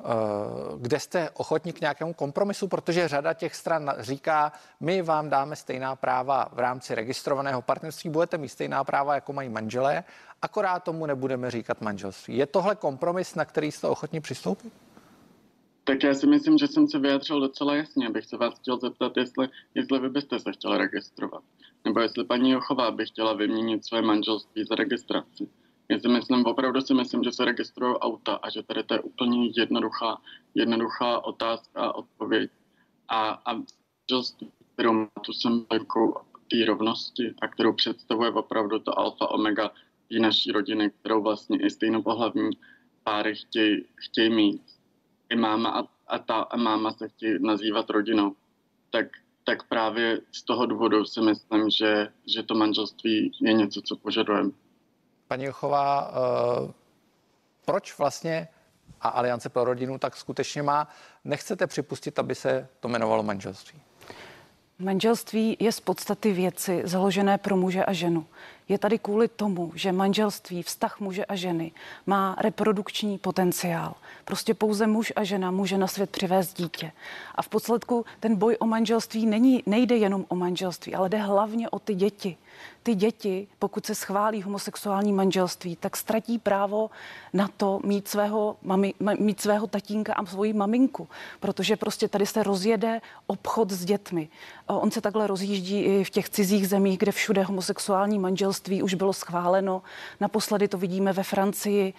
Eh, 0.01 0.77
kde 0.77 0.99
jste 0.99 1.29
ochotní 1.29 1.73
k 1.73 1.81
nějakému 1.81 2.13
kompromisu, 2.13 2.67
protože 2.67 3.07
řada 3.07 3.33
těch 3.33 3.55
stran 3.55 3.93
říká, 3.99 4.51
my 4.79 5.01
vám 5.01 5.29
dáme 5.29 5.55
stejná 5.55 5.95
práva 5.95 6.49
v 6.51 6.59
rámci 6.59 6.95
registrovaného 6.95 7.61
partnerství, 7.61 8.09
budete 8.09 8.37
mít 8.37 8.49
stejná 8.49 8.83
práva, 8.83 9.15
jako 9.15 9.33
mají 9.33 9.49
manželé, 9.49 10.03
akorát 10.41 10.83
tomu 10.83 11.05
nebudeme 11.05 11.51
říkat 11.51 11.81
manželství. 11.81 12.37
Je 12.37 12.45
tohle 12.45 12.75
kompromis, 12.75 13.35
na 13.35 13.45
který 13.45 13.71
jste 13.71 13.87
ochotní 13.87 14.21
přistoupit? 14.21 14.73
Tak 15.91 16.03
já 16.03 16.13
si 16.13 16.27
myslím, 16.27 16.57
že 16.57 16.67
jsem 16.67 16.87
se 16.87 16.99
vyjádřil 16.99 17.39
docela 17.39 17.75
jasně, 17.75 18.07
abych 18.07 18.25
se 18.25 18.37
vás 18.37 18.59
chtěl 18.59 18.77
zeptat, 18.77 19.17
jestli, 19.17 19.49
jestli 19.75 19.99
vy 19.99 20.09
byste 20.09 20.39
se 20.39 20.51
chtěla 20.51 20.77
registrovat. 20.77 21.43
Nebo 21.85 21.99
jestli 21.99 22.23
paní 22.23 22.51
Jochová 22.51 22.91
by 22.91 23.05
chtěla 23.05 23.33
vyměnit 23.33 23.85
své 23.85 24.01
manželství 24.01 24.63
za 24.65 24.75
registraci. 24.75 25.49
Já 25.89 25.99
si 25.99 26.07
myslím, 26.07 26.45
opravdu 26.45 26.81
si 26.81 26.93
myslím, 26.93 27.23
že 27.23 27.31
se 27.31 27.45
registrují 27.45 27.95
auta 27.95 28.33
a 28.35 28.49
že 28.49 28.63
tady 28.63 28.83
to 28.83 28.93
je 28.93 28.99
úplně 28.99 29.49
jednoduchá, 29.57 30.21
jednoduchá 30.55 31.25
otázka 31.25 31.81
a 31.81 31.95
odpověď. 31.95 32.51
A, 33.07 33.29
a 33.45 33.61
just, 34.11 34.43
kterou 34.73 34.93
má 34.93 35.07
tu 35.25 35.33
symboliku 35.33 36.15
té 36.51 36.65
rovnosti 36.65 37.33
a 37.41 37.47
kterou 37.47 37.73
představuje 37.73 38.31
opravdu 38.31 38.79
to 38.79 38.99
alfa 38.99 39.31
omega 39.31 39.71
té 40.09 40.19
naší 40.19 40.51
rodiny, 40.51 40.91
kterou 40.99 41.21
vlastně 41.21 41.59
i 41.59 41.69
stejnopohlavní 41.69 42.49
páry 43.03 43.35
chtějí, 43.35 43.85
chtějí 43.95 44.29
mít. 44.29 44.70
I 45.31 45.35
máma 45.35 45.69
a, 45.69 45.83
a 46.07 46.19
ta 46.19 46.35
a 46.35 46.57
máma 46.57 46.91
se 46.91 47.07
chtějí 47.07 47.37
nazývat 47.41 47.89
rodinou. 47.89 48.35
Tak, 48.89 49.05
tak 49.43 49.67
právě 49.67 50.21
z 50.31 50.43
toho 50.43 50.65
důvodu 50.65 51.05
si 51.05 51.21
myslím, 51.21 51.69
že, 51.69 52.07
že 52.25 52.43
to 52.43 52.55
manželství 52.55 53.31
je 53.41 53.53
něco, 53.53 53.81
co 53.81 53.95
požadujeme 53.95 54.51
paní 55.31 55.45
Jochová, 55.45 56.11
eh, 56.11 56.73
proč 57.65 57.97
vlastně 57.97 58.47
a 59.01 59.09
Aliance 59.09 59.49
pro 59.49 59.63
rodinu 59.63 59.97
tak 59.97 60.17
skutečně 60.17 60.63
má, 60.63 60.87
nechcete 61.23 61.67
připustit, 61.67 62.19
aby 62.19 62.35
se 62.35 62.67
to 62.79 62.87
jmenovalo 62.87 63.23
manželství? 63.23 63.81
Manželství 64.83 65.57
je 65.59 65.71
z 65.71 65.79
podstaty 65.79 66.33
věci 66.33 66.81
založené 66.85 67.37
pro 67.37 67.57
muže 67.57 67.85
a 67.85 67.93
ženu. 67.93 68.25
Je 68.69 68.77
tady 68.77 68.99
kvůli 68.99 69.27
tomu, 69.27 69.71
že 69.75 69.91
manželství, 69.91 70.63
vztah 70.63 70.99
muže 70.99 71.25
a 71.25 71.35
ženy 71.35 71.71
má 72.05 72.35
reprodukční 72.39 73.17
potenciál. 73.17 73.93
Prostě 74.25 74.53
pouze 74.53 74.87
muž 74.87 75.13
a 75.15 75.23
žena 75.23 75.51
může 75.51 75.77
na 75.77 75.87
svět 75.87 76.09
přivést 76.09 76.57
dítě. 76.57 76.91
A 77.35 77.41
v 77.41 77.49
podstatku 77.49 78.05
ten 78.19 78.35
boj 78.35 78.57
o 78.59 78.65
manželství 78.65 79.25
není, 79.25 79.63
nejde 79.65 79.95
jenom 79.95 80.25
o 80.27 80.35
manželství, 80.35 80.95
ale 80.95 81.09
jde 81.09 81.17
hlavně 81.17 81.69
o 81.69 81.79
ty 81.79 81.95
děti 81.95 82.37
ty 82.83 82.95
děti, 82.95 83.47
pokud 83.59 83.85
se 83.85 83.95
schválí 83.95 84.41
homosexuální 84.41 85.13
manželství, 85.13 85.75
tak 85.75 85.97
ztratí 85.97 86.39
právo 86.39 86.89
na 87.33 87.49
to 87.57 87.79
mít 87.83 88.07
svého, 88.07 88.57
mami, 88.61 88.93
mít 89.19 89.41
svého 89.41 89.67
tatínka 89.67 90.13
a 90.13 90.25
svoji 90.25 90.53
maminku, 90.53 91.07
protože 91.39 91.75
prostě 91.75 92.07
tady 92.07 92.25
se 92.25 92.43
rozjede 92.43 93.01
obchod 93.27 93.71
s 93.71 93.85
dětmi. 93.85 94.29
On 94.67 94.91
se 94.91 95.01
takhle 95.01 95.27
rozjíždí 95.27 95.79
i 95.79 96.03
v 96.03 96.09
těch 96.09 96.29
cizích 96.29 96.67
zemích, 96.67 96.97
kde 96.97 97.11
všude 97.11 97.43
homosexuální 97.43 98.19
manželství 98.19 98.83
už 98.83 98.93
bylo 98.93 99.13
schváleno. 99.13 99.81
Naposledy 100.19 100.67
to 100.67 100.77
vidíme 100.77 101.13
ve 101.13 101.23
Francii. 101.23 101.93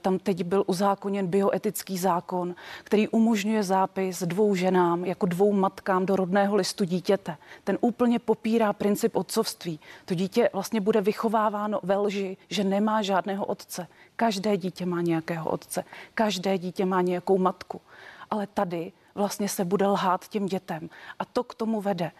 Tam 0.00 0.18
teď 0.18 0.44
byl 0.44 0.64
uzákoněn 0.66 1.26
bioetický 1.26 1.98
zákon, 1.98 2.54
který 2.84 3.08
umožňuje 3.08 3.62
zápis 3.62 4.22
dvou 4.22 4.54
ženám 4.54 5.04
jako 5.04 5.26
dvou 5.26 5.52
matkám 5.52 6.06
do 6.06 6.16
rodného 6.16 6.56
listu 6.56 6.84
dítěte. 6.84 7.36
Ten 7.64 7.78
úplně 7.80 8.18
popírá 8.18 8.72
princip 8.72 9.16
otcovství. 9.16 9.80
To 10.04 10.14
dítě 10.14 10.50
vlastně 10.52 10.80
bude 10.80 11.00
vychováváno 11.00 11.80
ve 11.82 11.96
lži, 11.96 12.36
že 12.48 12.64
nemá 12.64 13.02
žádného 13.02 13.44
otce. 13.44 13.86
Každé 14.16 14.56
dítě 14.56 14.86
má 14.86 15.00
nějakého 15.00 15.50
otce, 15.50 15.84
každé 16.14 16.58
dítě 16.58 16.84
má 16.84 17.00
nějakou 17.00 17.38
matku. 17.38 17.80
Ale 18.30 18.46
tady 18.46 18.92
vlastně 19.14 19.48
se 19.48 19.64
bude 19.64 19.86
lhát 19.86 20.28
těm 20.28 20.46
dětem. 20.46 20.90
A 21.18 21.24
to 21.24 21.44
k 21.44 21.54
tomu 21.54 21.80
vede. 21.80 22.10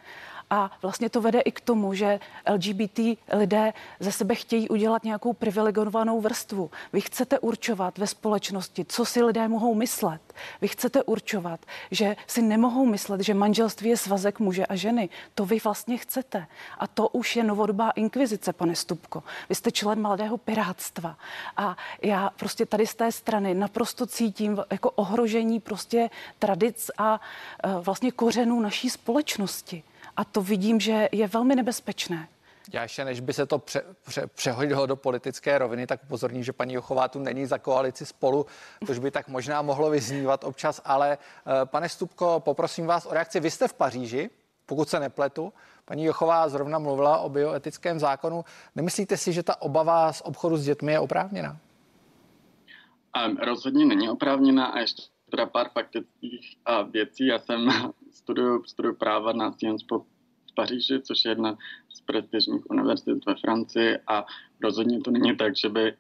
A 0.51 0.71
vlastně 0.83 1.11
to 1.11 1.21
vede 1.21 1.41
i 1.41 1.53
k 1.53 1.61
tomu, 1.61 1.95
že 1.95 2.21
LGBT 2.53 3.01
lidé 3.33 3.73
ze 4.01 4.13
sebe 4.13 4.35
chtějí 4.35 4.69
udělat 4.69 5.05
nějakou 5.05 5.33
privilegovanou 5.33 6.21
vrstvu. 6.21 6.71
Vy 6.93 7.01
chcete 7.01 7.39
určovat 7.39 7.99
ve 7.99 8.07
společnosti, 8.07 8.85
co 8.85 9.05
si 9.05 9.23
lidé 9.23 9.49
mohou 9.49 9.75
myslet. 9.75 10.21
Vy 10.61 10.69
chcete 10.69 11.03
určovat, 11.03 11.61
že 11.91 12.17
si 12.27 12.43
nemohou 12.43 12.87
myslet, 12.87 13.21
že 13.21 13.35
manželství 13.35 13.89
je 13.89 13.97
svazek 13.97 14.41
muže 14.41 14.67
a 14.67 14.77
ženy. 14.77 15.09
To 15.35 15.45
vy 15.45 15.59
vlastně 15.65 15.97
chcete. 15.97 16.47
A 16.79 16.87
to 16.87 17.09
už 17.09 17.37
je 17.37 17.45
novodobá 17.45 17.91
inkvizice, 17.91 18.53
pane 18.53 18.77
Stupko. 18.77 19.23
Vy 19.49 19.55
jste 19.55 19.71
člen 19.71 20.03
mladého 20.03 20.39
pirátstva. 20.39 21.17
A 21.57 21.77
já 22.03 22.31
prostě 22.37 22.67
tady 22.67 22.87
z 22.87 22.95
té 22.95 23.13
strany 23.13 23.55
naprosto 23.55 24.07
cítím 24.07 24.59
jako 24.71 24.91
ohrožení 24.91 25.61
prostě 25.61 26.11
tradic 26.39 26.91
a 26.99 27.21
e, 27.65 27.81
vlastně 27.81 28.13
kořenů 28.13 28.61
naší 28.61 28.91
společnosti. 28.91 29.83
A 30.19 30.25
to 30.25 30.43
vidím, 30.43 30.81
že 30.81 31.09
je 31.13 31.27
velmi 31.27 31.57
nebezpečné. 31.57 32.29
Já 32.73 32.83
ještě 32.83 33.05
než 33.05 33.21
by 33.21 33.33
se 33.33 33.47
to 33.47 33.59
pře, 33.59 33.83
pře, 34.03 34.27
přehodilo 34.27 34.87
do 34.87 34.97
politické 34.97 35.59
roviny, 35.59 35.87
tak 35.87 36.05
upozorním, 36.05 36.45
že 36.45 36.53
paní 36.53 36.75
Jochová 36.75 37.09
tu 37.09 37.19
není 37.19 37.47
za 37.47 37.59
koalici 37.59 38.07
spolu, 38.07 38.47
což 38.87 38.99
by 38.99 39.11
tak 39.11 39.29
možná 39.29 39.63
mohlo 39.63 39.91
vyznívat 39.91 40.45
občas, 40.45 40.81
ale 40.85 41.19
eh, 41.19 41.67
pane 41.67 41.89
Stupko, 41.89 42.41
poprosím 42.41 42.87
vás 42.87 43.07
o 43.07 43.15
reakci. 43.15 43.41
Vy 43.41 43.51
jste 43.51 43.69
v 43.69 43.75
Paříži, 43.75 44.31
pokud 44.67 44.89
se 44.89 45.01
nepletu. 45.01 45.53
Paní 45.85 46.05
Jochová 46.05 46.49
zrovna 46.49 46.79
mluvila 46.79 47.19
o 47.19 47.29
bioetickém 47.29 47.99
zákonu. 47.99 48.45
Nemyslíte 48.75 49.17
si, 49.17 49.33
že 49.33 49.43
ta 49.43 49.63
obava 49.63 50.13
z 50.13 50.23
obchodu 50.25 50.57
s 50.57 50.65
dětmi 50.65 50.93
je 50.93 51.01
oprávněná? 51.01 51.57
Um, 53.27 53.37
rozhodně 53.37 53.85
není 53.87 54.11
oprávněná 54.11 54.67
a 54.67 54.79
ještě 54.79 55.03
teda 55.31 55.47
pár 55.47 55.71
faktických 55.71 56.57
věcí. 56.91 57.27
Já 57.27 57.39
jsem 57.39 57.69
studuju, 58.11 58.65
studuju 58.65 58.95
práva 58.95 59.33
na 59.33 59.53
Sciences 59.53 59.87
Po 59.87 59.99
v 59.99 60.55
Paříži, 60.55 61.01
což 61.03 61.25
je 61.25 61.31
jedna 61.31 61.59
z 61.89 62.01
prestižních 62.01 62.71
univerzit 62.71 63.27
ve 63.27 63.35
Francii 63.35 63.99
a 64.07 64.27
rozhodně 64.63 65.01
to 65.01 65.11
není 65.11 65.37
tak, 65.37 65.57
že 65.57 65.69
by, 65.69 65.95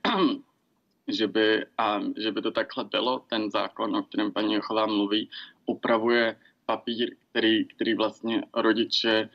že 1.09 1.27
by, 1.27 1.67
a, 1.79 2.01
že 2.17 2.33
by 2.33 2.43
to 2.43 2.51
takhle 2.51 2.85
bylo. 2.85 3.19
Ten 3.19 3.51
zákon, 3.51 3.97
o 3.97 4.03
kterém 4.03 4.33
paní 4.33 4.55
Jochová 4.55 4.87
mluví, 4.87 5.31
upravuje 5.67 6.37
papír, 6.67 7.17
který, 7.31 7.65
který 7.65 7.95
vlastně 7.95 8.43
rodiče 8.55 9.29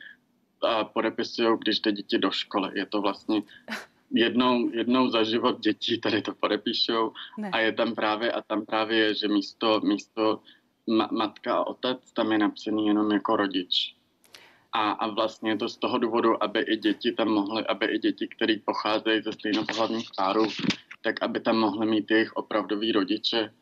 podepisují, 0.92 1.58
když 1.58 1.80
jde 1.80 1.92
dítě 1.92 2.18
do 2.18 2.30
školy. 2.30 2.70
Je 2.74 2.86
to 2.86 3.00
vlastně 3.00 3.42
jednou, 4.14 4.70
jednou 4.72 5.10
za 5.10 5.24
život 5.24 5.60
dětí 5.60 6.00
tady 6.00 6.22
to 6.22 6.34
podepíšou 6.34 7.12
ne. 7.38 7.50
a 7.50 7.58
je 7.58 7.72
tam 7.72 7.94
právě, 7.94 8.32
a 8.32 8.42
tam 8.42 8.66
právě 8.66 8.98
je, 8.98 9.14
že 9.14 9.28
místo, 9.28 9.80
místo 9.80 10.40
ma, 10.86 11.08
matka 11.12 11.54
a 11.54 11.66
otec 11.66 12.12
tam 12.12 12.32
je 12.32 12.38
napsaný 12.38 12.86
jenom 12.86 13.12
jako 13.12 13.36
rodič. 13.36 13.94
A, 14.72 14.90
a 14.90 15.06
vlastně 15.06 15.50
je 15.50 15.56
to 15.56 15.68
z 15.68 15.76
toho 15.76 15.98
důvodu, 15.98 16.42
aby 16.42 16.60
i 16.60 16.76
děti 16.76 17.12
tam 17.12 17.28
mohly, 17.28 17.66
aby 17.66 17.86
i 17.86 17.98
děti, 17.98 18.28
které 18.28 18.54
pocházejí 18.64 19.22
ze 19.22 19.32
stejnopohlavních 19.32 20.08
párů, 20.16 20.46
tak 21.02 21.22
aby 21.22 21.40
tam 21.40 21.56
mohly 21.56 21.86
mít 21.86 22.10
jejich 22.10 22.32
opravdový 22.32 22.92
rodiče 22.92 23.54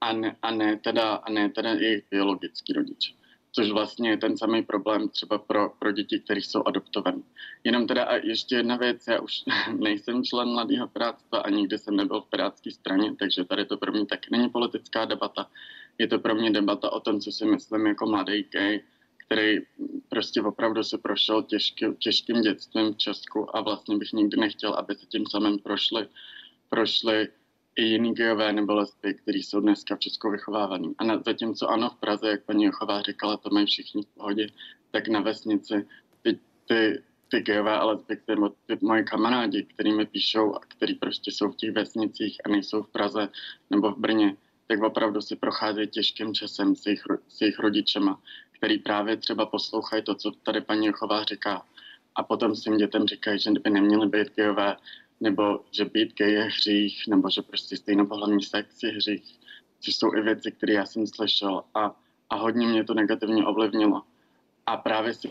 a 0.00 0.12
ne, 0.12 0.36
a 0.42 0.50
ne 0.50 0.76
teda, 0.76 1.14
a 1.14 1.30
ne 1.30 1.48
teda 1.48 1.70
jejich 1.70 2.04
biologický 2.10 2.72
rodiče 2.72 3.12
což 3.56 3.70
vlastně 3.70 4.10
je 4.10 4.16
ten 4.16 4.36
samý 4.36 4.62
problém 4.62 5.08
třeba 5.08 5.38
pro, 5.38 5.70
pro 5.78 5.92
děti, 5.92 6.20
které 6.20 6.40
jsou 6.40 6.62
adoptované. 6.66 7.22
Jenom 7.64 7.86
teda 7.86 8.04
a 8.04 8.14
ještě 8.16 8.56
jedna 8.56 8.76
věc, 8.76 9.06
já 9.08 9.20
už 9.20 9.42
nejsem 9.78 10.24
člen 10.24 10.48
mladého 10.48 10.88
pirátstva 10.88 11.38
a 11.38 11.50
nikdy 11.50 11.78
jsem 11.78 11.96
nebyl 11.96 12.20
v 12.20 12.30
pirátské 12.30 12.70
straně, 12.70 13.16
takže 13.18 13.44
tady 13.44 13.64
to 13.64 13.76
pro 13.76 13.92
mě 13.92 14.06
taky 14.06 14.28
není 14.32 14.48
politická 14.48 15.04
debata. 15.04 15.50
Je 15.98 16.08
to 16.08 16.18
pro 16.18 16.34
mě 16.34 16.50
debata 16.50 16.92
o 16.92 17.00
tom, 17.00 17.20
co 17.20 17.32
si 17.32 17.44
myslím 17.44 17.86
jako 17.86 18.06
mladý 18.06 18.42
gay, 18.42 18.82
který 19.26 19.58
prostě 20.08 20.42
opravdu 20.42 20.82
se 20.82 20.98
prošel 20.98 21.42
těžký, 21.42 21.86
těžkým 21.98 22.40
dětstvím 22.40 22.94
v 22.94 22.96
Česku 22.96 23.56
a 23.56 23.60
vlastně 23.60 23.96
bych 23.96 24.12
nikdy 24.12 24.36
nechtěl, 24.36 24.74
aby 24.74 24.94
se 24.94 25.06
tím 25.06 25.24
samým 25.26 25.58
prošli, 25.58 26.08
prošli 26.68 27.28
i 27.76 27.84
jiný 27.84 28.14
gejové 28.14 28.52
nebo 28.52 28.74
lesby, 28.74 29.14
kteří 29.14 29.42
jsou 29.42 29.60
dneska 29.60 29.96
v 29.96 29.98
Česku 29.98 30.30
vychovávaný. 30.30 30.94
A 30.98 31.04
na, 31.04 31.22
zatímco 31.22 31.70
ano, 31.70 31.90
v 31.90 31.96
Praze, 31.96 32.28
jak 32.28 32.44
paní 32.44 32.64
Jochová 32.64 33.02
říkala, 33.02 33.36
to 33.36 33.50
mají 33.52 33.66
všichni 33.66 34.02
v 34.02 34.06
pohodě, 34.06 34.48
tak 34.90 35.08
na 35.08 35.20
vesnici 35.20 35.86
ty, 36.22 36.38
ty, 36.68 37.02
ty 37.28 37.40
gejové 37.40 37.78
a 37.78 37.84
lesby, 37.84 38.16
ty, 38.16 38.34
ty 38.66 38.78
moje 38.82 39.02
kamarádi, 39.02 39.62
který 39.62 39.92
mi 39.92 40.06
píšou 40.06 40.54
a 40.54 40.60
který 40.60 40.94
prostě 40.94 41.30
jsou 41.30 41.50
v 41.50 41.56
těch 41.56 41.72
vesnicích 41.72 42.36
a 42.44 42.48
nejsou 42.48 42.82
v 42.82 42.88
Praze 42.88 43.28
nebo 43.70 43.92
v 43.92 43.98
Brně, 43.98 44.36
tak 44.66 44.82
opravdu 44.82 45.20
si 45.20 45.36
procházejí 45.36 45.88
těžkým 45.88 46.34
časem 46.34 46.76
s 46.76 46.86
jejich, 46.86 47.02
s 47.28 47.40
jejich 47.40 47.58
rodičema, 47.58 48.20
který 48.52 48.78
právě 48.78 49.16
třeba 49.16 49.46
poslouchají 49.46 50.02
to, 50.02 50.14
co 50.14 50.30
tady 50.30 50.60
paní 50.60 50.86
Jochová 50.86 51.24
říká. 51.24 51.62
A 52.14 52.22
potom 52.22 52.56
svým 52.56 52.76
dětem 52.76 53.06
říkají, 53.06 53.38
že 53.38 53.50
by 53.50 53.70
neměly 53.70 54.06
být 54.06 54.34
gejové, 54.36 54.76
nebo 55.20 55.60
že 55.70 55.84
být 55.84 56.16
gay 56.18 56.32
je 56.32 56.42
hřích, 56.42 57.04
nebo 57.08 57.30
že 57.30 57.42
prostě 57.42 57.76
stejnopohlavní 57.76 58.42
sex 58.42 58.82
je 58.82 58.90
hřích, 58.90 59.38
což 59.80 59.96
jsou 59.96 60.14
i 60.14 60.20
věci, 60.20 60.52
které 60.52 60.72
já 60.72 60.86
jsem 60.86 61.06
slyšel 61.06 61.64
a, 61.74 61.96
a 62.30 62.36
hodně 62.36 62.66
mě 62.66 62.84
to 62.84 62.94
negativně 62.94 63.46
ovlivnilo. 63.46 64.02
A 64.66 64.76
právě 64.76 65.14
si 65.14 65.30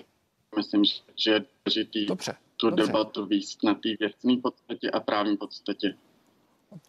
myslím, 0.56 0.84
že 1.16 1.32
je 1.32 1.46
důležitý 1.66 2.06
dobře, 2.06 2.36
tu 2.58 2.70
dobře. 2.70 2.86
debatu 2.86 3.26
výst 3.26 3.64
na 3.64 3.74
té 3.74 3.90
věcné 4.00 4.38
podstatě 4.42 4.92
a 4.92 5.00
právní 5.00 5.38
podstatě. 5.38 5.96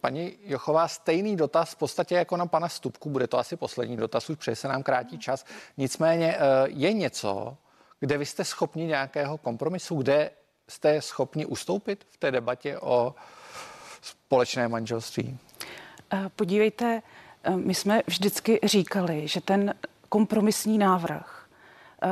Paní 0.01 0.33
Jochová, 0.43 0.87
stejný 0.87 1.35
dotaz 1.35 1.73
v 1.73 1.77
podstatě 1.77 2.15
jako 2.15 2.37
na 2.37 2.45
pana 2.45 2.69
Stupku, 2.69 3.09
bude 3.09 3.27
to 3.27 3.37
asi 3.37 3.57
poslední 3.57 3.97
dotaz, 3.97 4.29
už 4.29 4.37
přeje 4.37 4.55
se 4.55 4.67
nám 4.67 4.83
krátí 4.83 5.19
čas. 5.19 5.45
Nicméně 5.77 6.35
eh, 6.37 6.39
je 6.67 6.93
něco, 6.93 7.57
kde 7.99 8.17
vy 8.17 8.25
jste 8.25 8.43
schopni 8.43 8.85
nějakého 8.85 9.37
kompromisu, 9.37 9.95
kde 9.95 10.31
jste 10.69 11.01
schopni 11.01 11.45
ustoupit 11.45 12.05
v 12.09 12.17
té 12.17 12.31
debatě 12.31 12.79
o 12.79 13.15
společné 14.01 14.67
manželství? 14.67 15.39
Eh, 16.13 16.29
podívejte, 16.35 17.01
eh, 17.43 17.51
my 17.57 17.75
jsme 17.75 18.01
vždycky 18.07 18.59
říkali, 18.63 19.27
že 19.27 19.41
ten 19.41 19.73
kompromisní 20.09 20.77
návrh 20.77 21.36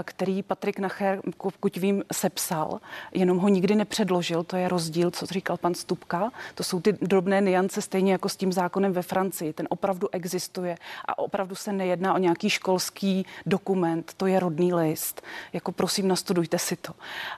který 0.04 0.44
Patrik 0.44 0.80
Nacher, 0.80 1.22
pokud 1.38 1.78
vím, 1.78 2.04
sepsal, 2.14 2.80
jenom 3.14 3.38
ho 3.38 3.48
nikdy 3.48 3.76
nepředložil. 3.76 4.44
To 4.44 4.56
je 4.56 4.68
rozdíl, 4.68 5.12
co 5.12 5.26
říkal 5.26 5.58
pan 5.58 5.74
Stupka. 5.74 6.32
To 6.56 6.64
jsou 6.64 6.80
ty 6.80 6.94
drobné 6.94 7.42
niance, 7.42 7.82
stejně 7.82 8.12
jako 8.12 8.30
s 8.30 8.36
tím 8.36 8.54
zákonem 8.54 8.94
ve 8.94 9.02
Francii. 9.02 9.54
Ten 9.54 9.68
opravdu 9.70 10.08
existuje 10.12 10.78
a 11.06 11.20
opravdu 11.20 11.56
se 11.56 11.74
nejedná 11.74 12.14
o 12.14 12.18
nějaký 12.18 12.50
školský 12.50 13.26
dokument. 13.46 14.14
To 14.18 14.28
je 14.28 14.40
rodný 14.40 14.74
list. 14.74 15.22
Jako 15.54 15.72
prosím, 15.72 16.08
nastudujte 16.08 16.60
si 16.60 16.76
to. 16.76 16.94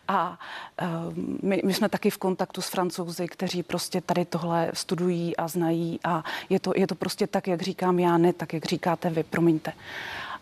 A 0.08 0.40
um, 0.82 1.40
my, 1.44 1.62
my 1.66 1.74
jsme 1.74 1.90
taky 1.90 2.10
v 2.10 2.18
kontaktu 2.18 2.62
s 2.62 2.70
francouzi, 2.70 3.28
kteří 3.28 3.64
prostě 3.64 4.02
tady 4.02 4.26
tohle 4.26 4.72
studují 4.74 5.38
a 5.38 5.48
znají 5.48 6.00
a 6.04 6.24
je 6.50 6.60
to, 6.60 6.74
je 6.76 6.88
to 6.88 6.96
prostě 6.96 7.28
tak, 7.28 7.48
jak 7.48 7.62
říkám 7.62 8.00
já, 8.00 8.18
ne 8.18 8.34
tak, 8.34 8.54
jak 8.54 8.66
říkáte 8.66 9.10
vy, 9.10 9.24
promiňte. 9.24 9.74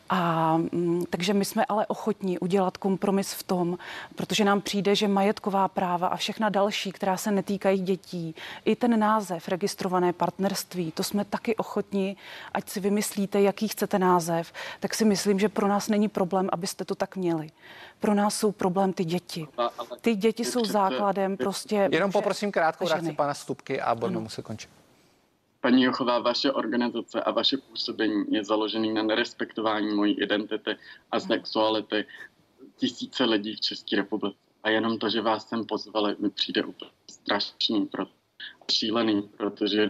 A 0.09 0.57
mm, 0.57 1.05
takže 1.09 1.33
my 1.33 1.45
jsme 1.45 1.65
ale 1.65 1.85
ochotní 1.85 2.39
udělat 2.39 2.77
kompromis 2.77 3.33
v 3.33 3.43
tom, 3.43 3.77
protože 4.15 4.45
nám 4.45 4.61
přijde, 4.61 4.95
že 4.95 5.07
majetková 5.07 5.67
práva 5.67 6.07
a 6.07 6.15
všechna 6.15 6.49
další, 6.49 6.91
která 6.91 7.17
se 7.17 7.31
netýkají 7.31 7.81
dětí, 7.81 8.35
i 8.65 8.75
ten 8.75 8.99
název 8.99 9.47
registrované 9.47 10.13
partnerství, 10.13 10.91
to 10.91 11.03
jsme 11.03 11.25
taky 11.25 11.55
ochotní, 11.55 12.17
ať 12.51 12.69
si 12.69 12.79
vymyslíte, 12.79 13.41
jaký 13.41 13.67
chcete 13.67 13.99
název, 13.99 14.53
tak 14.79 14.93
si 14.93 15.05
myslím, 15.05 15.39
že 15.39 15.49
pro 15.49 15.67
nás 15.67 15.87
není 15.87 16.07
problém, 16.07 16.49
abyste 16.51 16.85
to 16.85 16.95
tak 16.95 17.15
měli. 17.15 17.49
Pro 17.99 18.13
nás 18.13 18.37
jsou 18.37 18.51
problém 18.51 18.93
ty 18.93 19.05
děti. 19.05 19.47
Ty 20.01 20.15
děti 20.15 20.45
jsou 20.45 20.65
základem 20.65 21.37
prostě. 21.37 21.89
Jenom 21.91 22.11
poprosím 22.11 22.51
krátkou 22.51 22.87
reakci 22.87 23.13
pana 23.13 23.33
Stupky 23.33 23.81
a 23.81 23.95
budeme 23.95 24.19
muset 24.19 24.41
končit. 24.41 24.69
Paní 25.65 25.83
Jochová, 25.83 26.19
vaše 26.19 26.51
organizace 26.51 27.21
a 27.21 27.31
vaše 27.31 27.57
působení 27.57 28.25
je 28.29 28.43
založený 28.43 28.93
na 28.93 29.03
nerespektování 29.03 29.95
mojí 29.95 30.21
identity 30.21 30.77
a 31.11 31.19
sexuality 31.19 32.05
tisíce 32.75 33.23
lidí 33.25 33.55
v 33.55 33.59
České 33.59 33.95
republice. 33.95 34.37
A 34.63 34.69
jenom 34.69 34.97
to, 34.97 35.09
že 35.09 35.21
vás 35.21 35.49
sem 35.49 35.65
pozvali, 35.65 36.15
mi 36.19 36.29
přijde 36.29 36.63
úplně 36.63 36.91
strašný, 37.11 37.89
šílený, 38.71 39.29
protože 39.37 39.89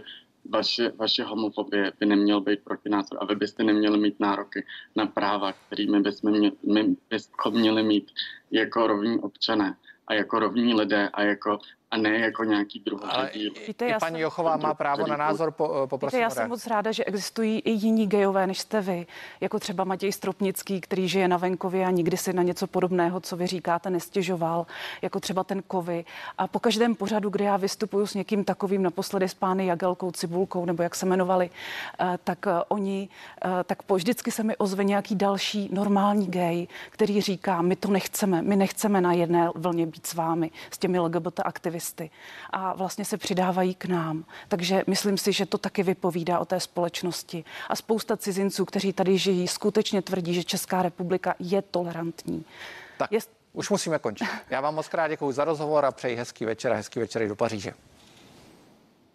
vaše, 0.50 0.92
vaše 0.96 1.24
homofobie 1.24 1.92
by 2.00 2.06
neměl 2.06 2.40
být 2.40 2.64
protinázor 2.64 3.18
a 3.20 3.24
vy 3.24 3.34
byste 3.34 3.64
neměli 3.64 3.98
mít 3.98 4.20
nároky 4.20 4.64
na 4.96 5.06
práva, 5.06 5.52
kterými 5.52 6.00
bychom 6.00 6.30
měli, 6.30 6.52
my 6.72 6.96
bychom 7.10 7.54
měli 7.54 7.82
mít 7.82 8.10
jako 8.50 8.86
rovní 8.86 9.20
občané 9.20 9.76
a 10.06 10.14
jako 10.14 10.38
rovní 10.38 10.74
lidé 10.74 11.08
a 11.08 11.22
jako 11.22 11.58
a 11.96 11.98
ne 11.98 12.18
jako 12.18 12.44
nějaký 12.44 12.80
druhý 12.80 13.08
díl. 13.32 13.52
Víte, 13.66 13.88
I 13.88 13.94
paní 14.00 14.20
Jochová 14.20 14.56
má 14.56 14.74
právo 14.74 15.06
na 15.06 15.16
názor, 15.16 15.50
po, 15.50 15.86
poprosím 15.90 16.18
Víte, 16.18 16.22
já 16.22 16.30
jsem 16.30 16.48
moc 16.48 16.66
ráda, 16.66 16.92
že 16.92 17.04
existují 17.04 17.58
i 17.58 17.70
jiní 17.70 18.06
gejové, 18.06 18.46
než 18.46 18.58
jste 18.58 18.80
vy, 18.80 19.06
jako 19.40 19.58
třeba 19.58 19.84
Matěj 19.84 20.12
Stropnický, 20.12 20.80
který 20.80 21.08
žije 21.08 21.28
na 21.28 21.36
venkově 21.36 21.86
a 21.86 21.90
nikdy 21.90 22.16
si 22.16 22.32
na 22.32 22.42
něco 22.42 22.66
podobného, 22.66 23.20
co 23.20 23.36
vy 23.36 23.46
říkáte, 23.46 23.90
nestěžoval, 23.90 24.66
jako 25.02 25.20
třeba 25.20 25.44
ten 25.44 25.62
Kovy. 25.62 26.04
A 26.38 26.46
po 26.46 26.58
každém 26.58 26.94
pořadu, 26.94 27.30
kde 27.30 27.44
já 27.44 27.56
vystupuju 27.56 28.06
s 28.06 28.14
někým 28.14 28.44
takovým, 28.44 28.82
naposledy 28.82 29.28
s 29.28 29.34
pány 29.34 29.66
Jagelkou, 29.66 30.10
Cibulkou, 30.10 30.64
nebo 30.64 30.82
jak 30.82 30.94
se 30.94 31.06
jmenovali, 31.06 31.50
eh, 32.00 32.18
tak 32.24 32.46
eh, 32.46 32.50
oni, 32.68 33.08
eh, 33.44 33.64
tak 33.64 33.82
po 33.82 33.94
vždycky 33.94 34.30
se 34.30 34.42
mi 34.42 34.56
ozve 34.56 34.84
nějaký 34.84 35.14
další 35.14 35.68
normální 35.72 36.26
gay, 36.26 36.66
který 36.90 37.20
říká, 37.20 37.62
my 37.62 37.76
to 37.76 37.90
nechceme, 37.90 38.42
my 38.42 38.56
nechceme 38.56 39.00
na 39.00 39.12
jedné 39.12 39.50
vlně 39.54 39.86
být 39.86 40.06
s 40.06 40.14
vámi, 40.14 40.50
s 40.70 40.78
těmi 40.78 40.98
LGBT 40.98 41.40
aktivisty 41.44 41.85
aktivisty 41.86 42.10
a 42.50 42.74
vlastně 42.74 43.04
se 43.04 43.16
přidávají 43.16 43.74
k 43.74 43.84
nám. 43.84 44.24
Takže 44.48 44.84
myslím 44.86 45.18
si, 45.18 45.32
že 45.32 45.46
to 45.46 45.58
taky 45.58 45.82
vypovídá 45.82 46.38
o 46.38 46.44
té 46.44 46.60
společnosti. 46.60 47.44
A 47.68 47.76
spousta 47.76 48.16
cizinců, 48.16 48.64
kteří 48.64 48.92
tady 48.92 49.18
žijí, 49.18 49.48
skutečně 49.48 50.02
tvrdí, 50.02 50.34
že 50.34 50.44
Česká 50.44 50.82
republika 50.82 51.34
je 51.38 51.62
tolerantní. 51.62 52.44
Tak. 52.98 53.12
Je... 53.12 53.20
Už 53.52 53.70
musíme 53.70 53.98
končit. 53.98 54.28
Já 54.50 54.60
vám 54.60 54.74
moc 54.74 54.88
krát 54.88 55.08
děkuji 55.08 55.32
za 55.32 55.44
rozhovor 55.44 55.84
a 55.84 55.92
přeji 55.92 56.16
hezký 56.16 56.44
večer 56.44 56.72
a 56.72 56.74
hezký 56.74 57.00
večer 57.00 57.22
i 57.22 57.28
do 57.28 57.36
Paříže. 57.36 57.72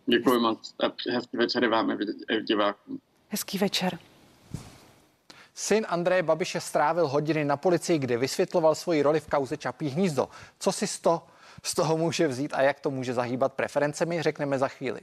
Děkuji 0.06 0.40
moc 0.40 0.74
a 0.84 1.14
hezký 1.14 1.38
večer 1.38 1.68
vám 1.68 1.92
i 1.92 2.42
divákům. 2.42 3.00
Hezký 3.30 3.58
večer. 3.58 4.00
Syn 5.54 5.86
Andreje 5.90 6.24
Babiše 6.24 6.60
strávil 6.60 7.08
hodiny 7.08 7.46
na 7.46 7.58
policii, 7.58 8.00
kde 8.00 8.18
vysvětloval 8.18 8.76
svoji 8.76 9.02
roli 9.02 9.20
v 9.20 9.28
kauze 9.28 9.58
Čapí 9.58 9.90
hnízdo. 9.90 10.30
Co 10.60 10.72
si 10.72 10.88
z 10.88 11.00
toho 11.00 11.28
z 11.64 11.76
toho 11.76 11.98
může 11.98 12.28
vzít 12.28 12.54
a 12.54 12.62
jak 12.62 12.80
to 12.80 12.92
může 12.92 13.14
zahýbat 13.14 13.54
preferencemi, 13.54 14.22
řekneme 14.22 14.60
za 14.60 14.68
chvíli. 14.68 15.02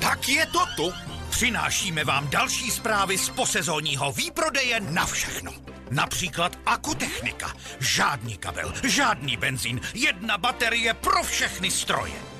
Tak 0.00 0.28
je 0.28 0.46
to 0.46 0.66
tu. 0.76 0.92
Přinášíme 1.30 2.04
vám 2.04 2.30
další 2.30 2.70
zprávy 2.70 3.18
z 3.18 3.30
posezónního 3.30 4.12
výprodeje 4.12 4.80
na 4.80 5.06
všechno. 5.06 5.52
Například 5.90 6.58
akutechnika. 6.66 7.52
Žádný 7.80 8.36
kabel, 8.36 8.72
žádný 8.84 9.36
benzín, 9.36 9.80
jedna 9.94 10.38
baterie 10.38 10.94
pro 10.94 11.22
všechny 11.22 11.70
stroje. 11.70 12.31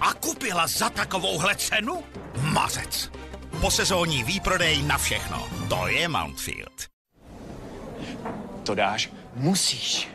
A 0.00 0.14
kupila 0.14 0.66
za 0.66 0.90
takovouhle 0.90 1.54
cenu? 1.56 2.04
Mazec. 2.40 3.10
Po 3.60 3.70
sezónní 3.70 4.24
výprodej 4.24 4.82
na 4.82 4.98
všechno. 4.98 5.48
To 5.68 5.88
je 5.88 6.08
Mountfield. 6.08 6.86
To 8.62 8.74
dáš? 8.74 9.10
Musíš. 9.34 10.08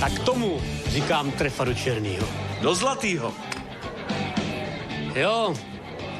Tak 0.00 0.18
tomu 0.24 0.60
říkám 0.86 1.30
trefa 1.30 1.64
do 1.64 1.74
černýho. 1.74 2.28
Do 2.62 2.74
zlatýho. 2.74 3.34
Jo, 5.14 5.54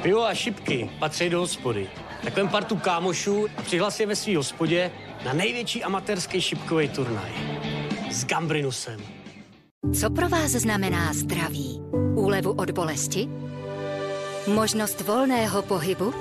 pivo 0.01 0.25
a 0.25 0.33
šipky 0.33 0.89
patří 0.99 1.29
do 1.29 1.39
hospody. 1.39 1.89
Tak 2.23 2.35
vem 2.35 2.49
partu 2.49 2.75
kámošů 2.77 3.47
a 3.57 3.61
přihlas 3.61 3.99
je 3.99 4.07
ve 4.07 4.15
svý 4.15 4.35
hospodě 4.35 4.91
na 5.25 5.33
největší 5.33 5.83
amatérský 5.83 6.41
šipkový 6.41 6.89
turnaj. 6.89 7.31
S 8.11 8.25
Gambrinusem. 8.25 8.99
Co 9.99 10.09
pro 10.09 10.29
vás 10.29 10.51
znamená 10.51 11.13
zdraví? 11.13 11.81
Úlevu 12.15 12.51
od 12.51 12.71
bolesti? 12.71 13.29
Možnost 14.47 15.01
volného 15.01 15.61
pohybu? 15.61 16.13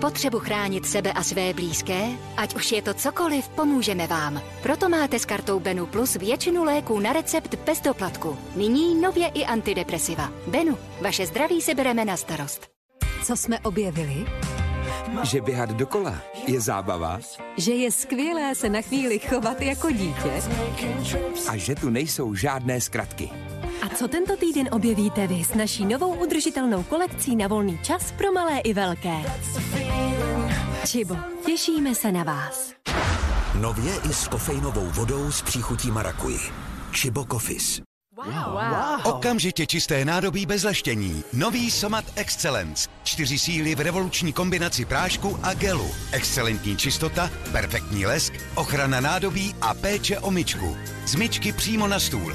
Potřebu 0.00 0.38
chránit 0.38 0.86
sebe 0.86 1.12
a 1.12 1.22
své 1.22 1.54
blízké? 1.54 2.06
Ať 2.36 2.54
už 2.54 2.72
je 2.72 2.82
to 2.82 2.94
cokoliv, 2.94 3.48
pomůžeme 3.48 4.06
vám. 4.06 4.42
Proto 4.62 4.88
máte 4.88 5.18
s 5.18 5.24
kartou 5.24 5.60
Benu 5.60 5.86
Plus 5.86 6.14
většinu 6.14 6.64
léků 6.64 7.00
na 7.00 7.12
recept 7.12 7.54
bez 7.54 7.80
doplatku. 7.80 8.38
Nyní 8.56 9.00
nově 9.00 9.28
i 9.28 9.44
antidepresiva. 9.44 10.32
Benu, 10.46 10.78
vaše 11.00 11.26
zdraví 11.26 11.62
se 11.62 11.74
bereme 11.74 12.04
na 12.04 12.16
starost. 12.16 12.68
Co 13.24 13.36
jsme 13.36 13.60
objevili? 13.60 14.26
Že 15.22 15.40
běhat 15.40 15.70
dokola 15.70 16.14
je 16.46 16.60
zábava 16.60 17.20
Že 17.56 17.72
je 17.72 17.92
skvělé 17.92 18.54
se 18.54 18.68
na 18.68 18.80
chvíli 18.82 19.18
chovat 19.18 19.60
jako 19.62 19.90
dítě. 19.90 20.42
a 21.48 21.56
že 21.56 21.74
tu 21.74 21.90
nejsou 21.90 22.34
žádné 22.34 22.80
zkratky. 22.80 23.30
A 23.82 23.88
co 23.88 24.08
tento 24.08 24.36
týden 24.36 24.68
objevíte 24.72 25.26
vy 25.26 25.44
s 25.44 25.54
naší 25.54 25.84
novou 25.86 26.14
udržitelnou 26.14 26.82
kolekcí 26.82 27.36
na 27.36 27.48
volný 27.48 27.78
čas 27.82 28.12
pro 28.12 28.32
malé 28.32 28.58
i 28.58 28.74
velké? 28.74 29.16
Čibo, 30.86 31.16
těšíme 31.46 31.94
se 31.94 32.12
na 32.12 32.22
vás. 32.24 32.72
Nově 33.60 33.92
i 34.10 34.12
s 34.12 34.28
kofeinovou 34.28 34.86
vodou 34.86 35.30
s 35.32 35.42
příchutí 35.42 35.90
marakuji. 35.90 36.38
Chibo 38.22 38.32
Coffees. 38.32 39.04
Okamžitě 39.04 39.66
čisté 39.66 40.04
nádobí 40.04 40.46
bez 40.46 40.62
leštění. 40.62 41.24
Nový 41.32 41.70
Somat 41.70 42.04
Excellence. 42.14 42.88
Čtyři 43.04 43.38
síly 43.38 43.74
v 43.74 43.80
revoluční 43.80 44.32
kombinaci 44.32 44.84
prášku 44.84 45.38
a 45.42 45.54
gelu. 45.54 45.90
Excelentní 46.12 46.76
čistota, 46.76 47.30
perfektní 47.52 48.06
lesk, 48.06 48.32
ochrana 48.54 49.00
nádobí 49.00 49.54
a 49.60 49.74
péče 49.74 50.18
o 50.18 50.30
myčku. 50.30 50.76
Z 51.06 51.14
myčky 51.14 51.52
přímo 51.52 51.88
na 51.88 52.00
stůl. 52.00 52.34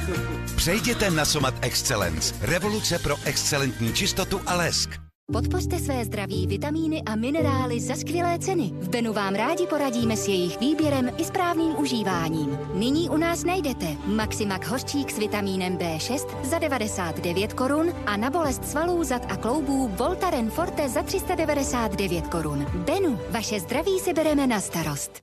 Přejděte 0.56 1.10
na 1.10 1.24
Somat 1.24 1.54
Excellence. 1.60 2.34
Revoluce 2.40 2.98
pro 2.98 3.16
excelentní 3.24 3.92
čistotu 3.92 4.40
a 4.46 4.54
lesk. 4.54 5.09
Podpořte 5.32 5.78
své 5.78 6.04
zdraví 6.04 6.46
vitamíny 6.46 7.02
a 7.02 7.16
minerály 7.16 7.80
za 7.80 7.94
skvělé 7.94 8.38
ceny. 8.38 8.70
V 8.80 8.88
Benu 8.88 9.12
vám 9.12 9.34
rádi 9.34 9.66
poradíme 9.66 10.16
s 10.16 10.28
jejich 10.28 10.60
výběrem 10.60 11.10
i 11.18 11.24
správným 11.24 11.78
užíváním. 11.78 12.58
Nyní 12.74 13.10
u 13.10 13.16
nás 13.16 13.44
najdete 13.44 13.86
Maximax 14.06 14.68
hořčík 14.68 15.10
s 15.10 15.18
vitamínem 15.18 15.76
B6 15.76 16.44
za 16.44 16.58
99 16.58 17.52
korun 17.52 17.92
a 18.06 18.16
na 18.16 18.30
bolest 18.30 18.64
svalů, 18.64 19.04
zad 19.04 19.32
a 19.32 19.36
kloubů 19.36 19.88
Voltaren 19.88 20.50
Forte 20.50 20.88
za 20.88 21.02
399 21.02 22.26
korun. 22.26 22.66
Benu, 22.74 23.18
vaše 23.30 23.60
zdraví 23.60 23.98
si 23.98 24.12
bereme 24.12 24.46
na 24.46 24.60
starost. 24.60 25.20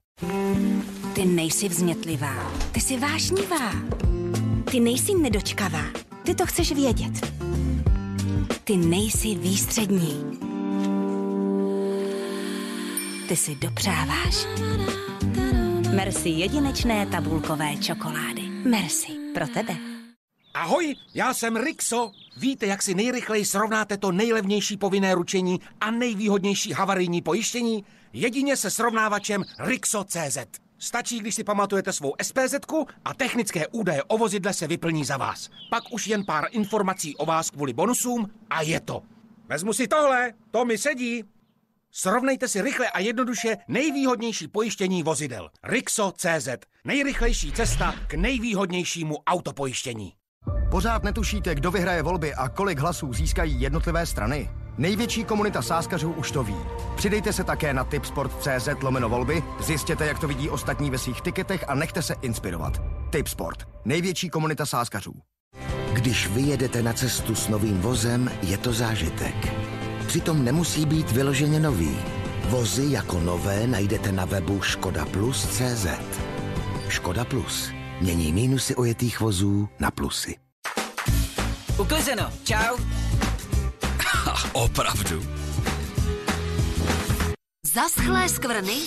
Ty 1.14 1.26
nejsi 1.26 1.70
vznětlivá, 1.70 2.52
ty 2.72 2.82
jsi 2.82 2.98
vášnivá. 2.98 3.72
Ty 4.72 4.80
nejsi 4.80 5.16
nedočkavá, 5.16 5.84
ty 6.24 6.36
to 6.36 6.46
chceš 6.46 6.72
vědět. 6.72 7.38
Ty 8.68 8.78
nejsi 8.78 9.36
výstřední. 9.36 10.40
Ty 13.28 13.36
si 13.36 13.56
dopřáváš. 13.56 14.46
Merci 15.96 16.30
jedinečné 16.30 17.06
tabulkové 17.06 17.76
čokolády. 17.76 18.42
Merci 18.70 19.12
pro 19.34 19.48
tebe. 19.48 19.76
Ahoj, 20.54 20.96
já 21.14 21.34
jsem 21.34 21.56
Rixo. 21.56 22.12
Víte, 22.38 22.66
jak 22.66 22.82
si 22.82 22.94
nejrychleji 22.94 23.46
srovnáte 23.46 23.98
to 23.98 24.12
nejlevnější 24.12 24.78
povinné 24.78 25.16
ručení 25.16 25.60
a 25.82 25.92
nejvýhodnější 25.92 26.74
havarijní 26.74 27.22
pojištění? 27.22 27.86
Jedině 28.14 28.58
se 28.58 28.72
srovnávačem 28.72 29.44
Rixo.cz. 29.60 30.38
Stačí, 30.80 31.20
když 31.20 31.36
si 31.36 31.44
pamatujete 31.44 31.94
svou 31.94 32.14
SPZ 32.22 32.56
a 33.06 33.14
technické 33.14 33.68
údaje 33.68 34.04
o 34.04 34.18
vozidle 34.18 34.54
se 34.54 34.68
vyplní 34.68 35.06
za 35.06 35.18
vás. 35.18 35.50
Pak 35.70 35.84
už 35.92 36.08
jen 36.08 36.26
pár 36.26 36.46
informací 36.52 37.16
o 37.16 37.26
vás 37.26 37.50
kvůli 37.50 37.74
bonusům 37.74 38.30
a 38.50 38.62
je 38.62 38.80
to. 38.80 39.02
Vezmu 39.50 39.74
si 39.74 39.88
tohle, 39.88 40.34
to 40.52 40.66
mi 40.66 40.78
sedí. 40.78 41.24
Srovnejte 41.92 42.48
si 42.48 42.62
rychle 42.62 42.90
a 42.90 43.00
jednoduše 43.00 43.58
nejvýhodnější 43.68 44.48
pojištění 44.48 45.04
vozidel. 45.04 45.50
Rixo.cz. 45.64 46.48
Nejrychlejší 46.86 47.52
cesta 47.52 47.96
k 48.08 48.14
nejvýhodnějšímu 48.14 49.16
autopojištění. 49.28 50.14
Pořád 50.72 51.04
netušíte, 51.04 51.56
kdo 51.56 51.72
vyhraje 51.72 52.04
volby 52.04 52.34
a 52.34 52.50
kolik 52.50 52.80
hlasů 52.80 53.14
získají 53.14 53.62
jednotlivé 53.62 54.06
strany? 54.06 54.50
Největší 54.78 55.24
komunita 55.24 55.62
sáskařů 55.62 56.12
už 56.12 56.32
to 56.32 56.44
ví. 56.44 56.58
Přidejte 56.96 57.34
se 57.34 57.44
také 57.44 57.74
na 57.74 57.84
tipsport.cz 57.84 58.70
lomeno 58.82 59.10
volby, 59.10 59.44
zjistěte, 59.60 60.06
jak 60.06 60.20
to 60.20 60.28
vidí 60.28 60.50
ostatní 60.50 60.90
ve 60.90 60.98
svých 60.98 61.22
tiketech 61.22 61.66
a 61.68 61.76
nechte 61.76 62.02
se 62.02 62.16
inspirovat. 62.22 62.82
Tipsport. 63.10 63.68
Největší 63.86 64.30
komunita 64.30 64.66
sáskařů. 64.66 65.14
Když 65.94 66.28
vyjedete 66.28 66.84
na 66.84 66.94
cestu 66.94 67.36
s 67.36 67.48
novým 67.48 67.82
vozem, 67.82 68.32
je 68.42 68.58
to 68.58 68.74
zážitek. 68.74 69.54
Přitom 70.08 70.44
nemusí 70.46 70.86
být 70.86 71.12
vyloženě 71.12 71.60
nový. 71.60 71.98
Vozy 72.50 72.86
jako 72.90 73.20
nové 73.20 73.68
najdete 73.68 74.12
na 74.12 74.26
webu 74.26 74.62
škodaplus.cz. 74.62 75.88
Škoda 76.90 77.26
Plus. 77.26 77.72
Mění 78.02 78.34
mínusy 78.34 78.76
ojetých 78.76 79.20
vozů 79.20 79.70
na 79.80 79.92
plusy. 79.92 80.36
Uklizeno, 81.78 82.30
čau. 82.44 82.78
Opravdu? 84.54 85.24
Zaschlé 87.74 88.30
skvrny? 88.30 88.78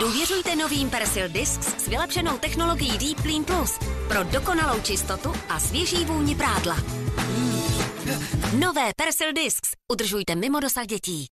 Důvěřujte 0.00 0.56
novým 0.56 0.90
Persil 0.90 1.28
Discs 1.28 1.84
s 1.84 1.88
vylepšenou 1.88 2.38
technologií 2.38 2.98
Deep 2.98 3.20
Clean 3.20 3.44
Plus 3.44 3.78
pro 4.08 4.24
dokonalou 4.24 4.80
čistotu 4.80 5.34
a 5.48 5.60
svěží 5.60 6.04
vůni 6.04 6.34
prádla. 6.34 6.76
Nové 8.58 8.90
Persil 8.96 9.32
Discs. 9.32 9.70
Udržujte 9.92 10.34
mimo 10.34 10.60
dosah 10.60 10.86
dětí. 10.86 11.26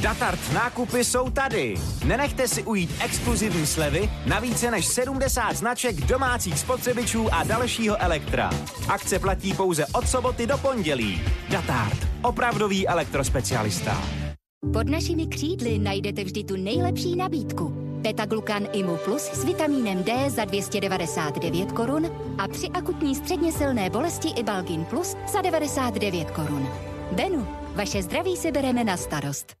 Datart 0.00 0.52
nákupy 0.54 1.04
jsou 1.04 1.30
tady. 1.30 1.74
Nenechte 2.04 2.48
si 2.48 2.62
ujít 2.62 2.90
exkluzivní 3.04 3.66
slevy 3.66 4.10
na 4.26 4.40
více 4.40 4.70
než 4.70 4.86
70 4.86 5.56
značek 5.56 5.96
domácích 5.96 6.58
spotřebičů 6.58 7.34
a 7.34 7.44
dalšího 7.44 8.02
elektra. 8.02 8.50
Akce 8.88 9.18
platí 9.18 9.54
pouze 9.54 9.86
od 9.86 10.08
soboty 10.08 10.46
do 10.46 10.58
pondělí. 10.58 11.22
Datart. 11.50 11.98
Opravdový 12.22 12.88
elektrospecialista. 12.88 14.02
Pod 14.72 14.88
našimi 14.88 15.26
křídly 15.26 15.78
najdete 15.78 16.24
vždy 16.24 16.44
tu 16.44 16.56
nejlepší 16.56 17.16
nabídku. 17.16 17.72
Betaglukan 18.00 18.66
Imu 18.72 18.96
Plus 18.96 19.22
s 19.22 19.44
vitamínem 19.44 20.04
D 20.04 20.30
za 20.30 20.44
299 20.44 21.72
korun 21.72 22.06
a 22.38 22.48
při 22.48 22.68
akutní 22.68 23.14
středně 23.14 23.52
silné 23.52 23.90
bolesti 23.90 24.28
i 24.28 24.42
Balgin 24.42 24.84
Plus 24.84 25.16
za 25.32 25.40
99 25.42 26.30
korun. 26.30 26.68
Benu, 27.12 27.48
vaše 27.74 28.02
zdraví 28.02 28.36
si 28.36 28.52
bereme 28.52 28.84
na 28.84 28.96
starost. 28.96 29.60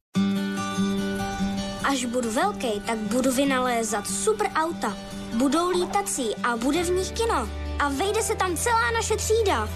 Až 1.84 2.04
budu 2.04 2.30
velký, 2.30 2.80
tak 2.86 2.98
budu 2.98 3.32
vynalézat 3.32 4.06
super 4.06 4.46
auta. 4.54 4.96
Budou 5.34 5.70
lítací 5.70 6.36
a 6.42 6.56
bude 6.56 6.84
v 6.84 6.90
nich 6.90 7.10
kino. 7.10 7.48
A 7.78 7.88
vejde 7.88 8.22
se 8.22 8.34
tam 8.34 8.56
celá 8.56 8.90
naše 8.94 9.16
třída. 9.16 9.68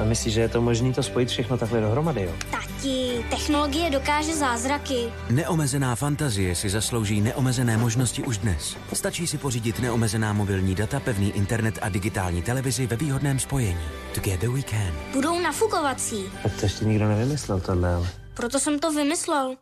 A 0.00 0.04
myslíš, 0.04 0.34
že 0.34 0.40
je 0.40 0.48
to 0.48 0.60
možné 0.60 0.92
to 0.92 1.02
spojit 1.02 1.28
všechno 1.28 1.58
takhle 1.58 1.80
dohromady, 1.80 2.22
jo? 2.22 2.32
Tati, 2.50 3.24
technologie 3.30 3.90
dokáže 3.90 4.36
zázraky. 4.36 5.12
Neomezená 5.30 5.96
fantazie 5.96 6.54
si 6.54 6.70
zaslouží 6.70 7.20
neomezené 7.20 7.76
možnosti 7.76 8.22
už 8.22 8.38
dnes. 8.38 8.76
Stačí 8.92 9.26
si 9.26 9.38
pořídit 9.38 9.80
neomezená 9.80 10.32
mobilní 10.32 10.74
data, 10.74 11.00
pevný 11.00 11.30
internet 11.30 11.78
a 11.82 11.88
digitální 11.88 12.42
televizi 12.42 12.86
ve 12.86 12.96
výhodném 12.96 13.38
spojení. 13.38 13.84
Together 14.14 14.50
we 14.50 14.62
can. 14.62 14.92
Budou 15.12 15.40
nafukovací. 15.40 16.24
Tak 16.42 16.52
to 16.60 16.66
ještě 16.66 16.84
nikdo 16.84 17.08
nevymyslel 17.08 17.60
tohle, 17.60 17.94
ale... 17.94 18.08
Proto 18.34 18.60
jsem 18.60 18.78
to 18.78 18.92
vymyslel. 18.92 19.56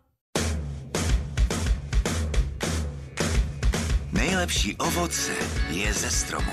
Nejlepší 4.38 4.76
ovoce 4.76 5.32
je 5.68 5.92
ze 5.92 6.10
stromu. 6.10 6.52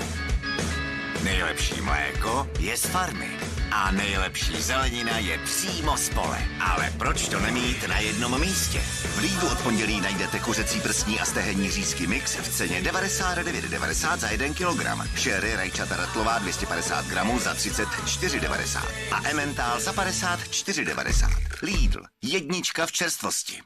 Nejlepší 1.24 1.80
mléko 1.80 2.48
je 2.58 2.76
z 2.76 2.86
farmy. 2.86 3.38
A 3.70 3.90
nejlepší 3.90 4.62
zelenina 4.62 5.18
je 5.18 5.38
přímo 5.38 5.96
z 5.96 6.08
pole. 6.08 6.38
Ale 6.60 6.92
proč 6.98 7.28
to 7.28 7.40
nemít 7.40 7.88
na 7.88 7.98
jednom 7.98 8.40
místě? 8.40 8.78
V 9.14 9.18
Lidlu 9.18 9.48
od 9.48 9.58
pondělí 9.62 10.00
najdete 10.00 10.38
kuřecí 10.38 10.80
prsní 10.80 11.20
a 11.20 11.24
stehenní 11.24 11.70
řízky 11.70 12.06
mix 12.06 12.36
v 12.36 12.48
ceně 12.48 12.82
99,90 12.82 14.18
za 14.18 14.30
1 14.30 14.48
kg. 14.48 15.18
Sherry 15.18 15.56
rajčata 15.56 15.96
ratlová 15.96 16.38
250 16.38 17.06
gramů 17.06 17.38
za 17.38 17.54
34,90 17.54 18.82
a 19.12 19.28
Emmental 19.28 19.80
za 19.80 19.92
54,90. 19.92 21.28
Lidl. 21.62 22.02
Jednička 22.22 22.86
v 22.86 22.92
čerstvosti. 22.92 23.62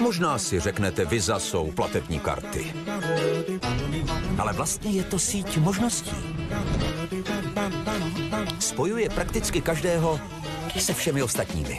Možná 0.00 0.38
si 0.38 0.60
řeknete, 0.60 1.04
Visa 1.04 1.38
jsou 1.38 1.72
platební 1.72 2.20
karty. 2.20 2.74
Ale 4.38 4.52
vlastně 4.52 4.90
je 4.90 5.04
to 5.04 5.18
síť 5.18 5.58
možností. 5.58 6.16
Spojuje 8.58 9.08
prakticky 9.10 9.60
každého 9.60 10.20
se 10.78 10.94
všemi 10.94 11.22
ostatními. 11.22 11.78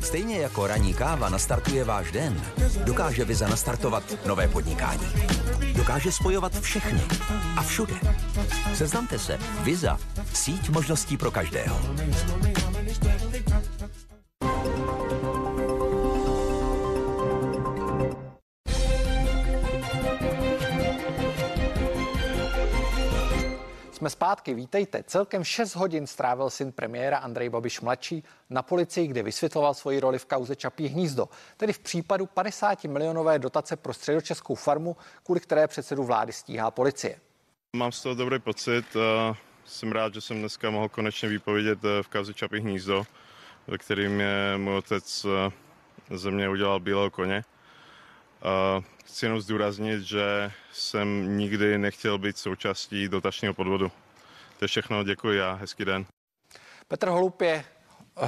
Stejně 0.00 0.38
jako 0.38 0.66
ranní 0.66 0.94
káva 0.94 1.28
nastartuje 1.28 1.84
váš 1.84 2.12
den, 2.12 2.42
dokáže 2.84 3.24
Visa 3.24 3.48
nastartovat 3.48 4.26
nové 4.26 4.48
podnikání. 4.48 5.06
Dokáže 5.74 6.12
spojovat 6.12 6.60
všechny 6.60 7.00
a 7.56 7.62
všude. 7.62 7.94
Seznamte 8.74 9.18
se. 9.18 9.38
Visa. 9.62 9.98
Síť 10.32 10.70
možností 10.70 11.16
pro 11.16 11.30
každého. 11.30 11.80
Jsme 24.00 24.10
zpátky, 24.10 24.54
vítejte. 24.54 25.02
Celkem 25.02 25.44
6 25.44 25.74
hodin 25.74 26.06
strávil 26.06 26.50
syn 26.50 26.72
premiéra 26.72 27.18
Andrej 27.18 27.48
Babiš 27.48 27.80
mladší 27.80 28.24
na 28.50 28.62
policii, 28.62 29.06
kde 29.06 29.22
vysvětloval 29.22 29.74
svoji 29.74 30.00
roli 30.00 30.18
v 30.18 30.26
kauze 30.26 30.56
Čapí 30.56 30.86
hnízdo, 30.86 31.28
tedy 31.56 31.72
v 31.72 31.78
případu 31.78 32.26
50 32.26 32.84
milionové 32.84 33.38
dotace 33.38 33.76
pro 33.76 33.94
středočeskou 33.94 34.54
farmu, 34.54 34.96
kvůli 35.24 35.40
které 35.40 35.68
předsedu 35.68 36.04
vlády 36.04 36.32
stíhá 36.32 36.70
policie. 36.70 37.20
Mám 37.76 37.92
z 37.92 38.02
toho 38.02 38.14
dobrý 38.14 38.38
pocit. 38.38 38.84
Jsem 39.64 39.92
rád, 39.92 40.14
že 40.14 40.20
jsem 40.20 40.38
dneska 40.38 40.70
mohl 40.70 40.88
konečně 40.88 41.28
výpovědět 41.28 41.78
eh, 41.84 42.02
v 42.02 42.08
kauze 42.08 42.34
Čapí 42.34 42.60
hnízdo, 42.60 43.04
ve 43.66 43.78
kterým 43.78 44.20
je 44.20 44.54
můj 44.56 44.76
otec 44.76 45.26
eh, 46.10 46.16
ze 46.16 46.30
mě 46.30 46.48
udělal 46.48 46.80
bílého 46.80 47.10
koně. 47.10 47.44
A 48.42 48.82
Chci 49.10 49.26
jenom 49.26 49.40
zdůraznit, 49.40 50.02
že 50.02 50.52
jsem 50.72 51.38
nikdy 51.38 51.78
nechtěl 51.78 52.18
být 52.18 52.38
součástí 52.38 53.08
dotačního 53.08 53.54
podvodu. 53.54 53.92
To 54.58 54.64
je 54.64 54.68
všechno, 54.68 55.04
děkuji 55.04 55.42
a 55.42 55.52
hezký 55.52 55.84
den. 55.84 56.06
Petr 56.88 57.08
Holub 57.08 57.40
je 57.40 57.64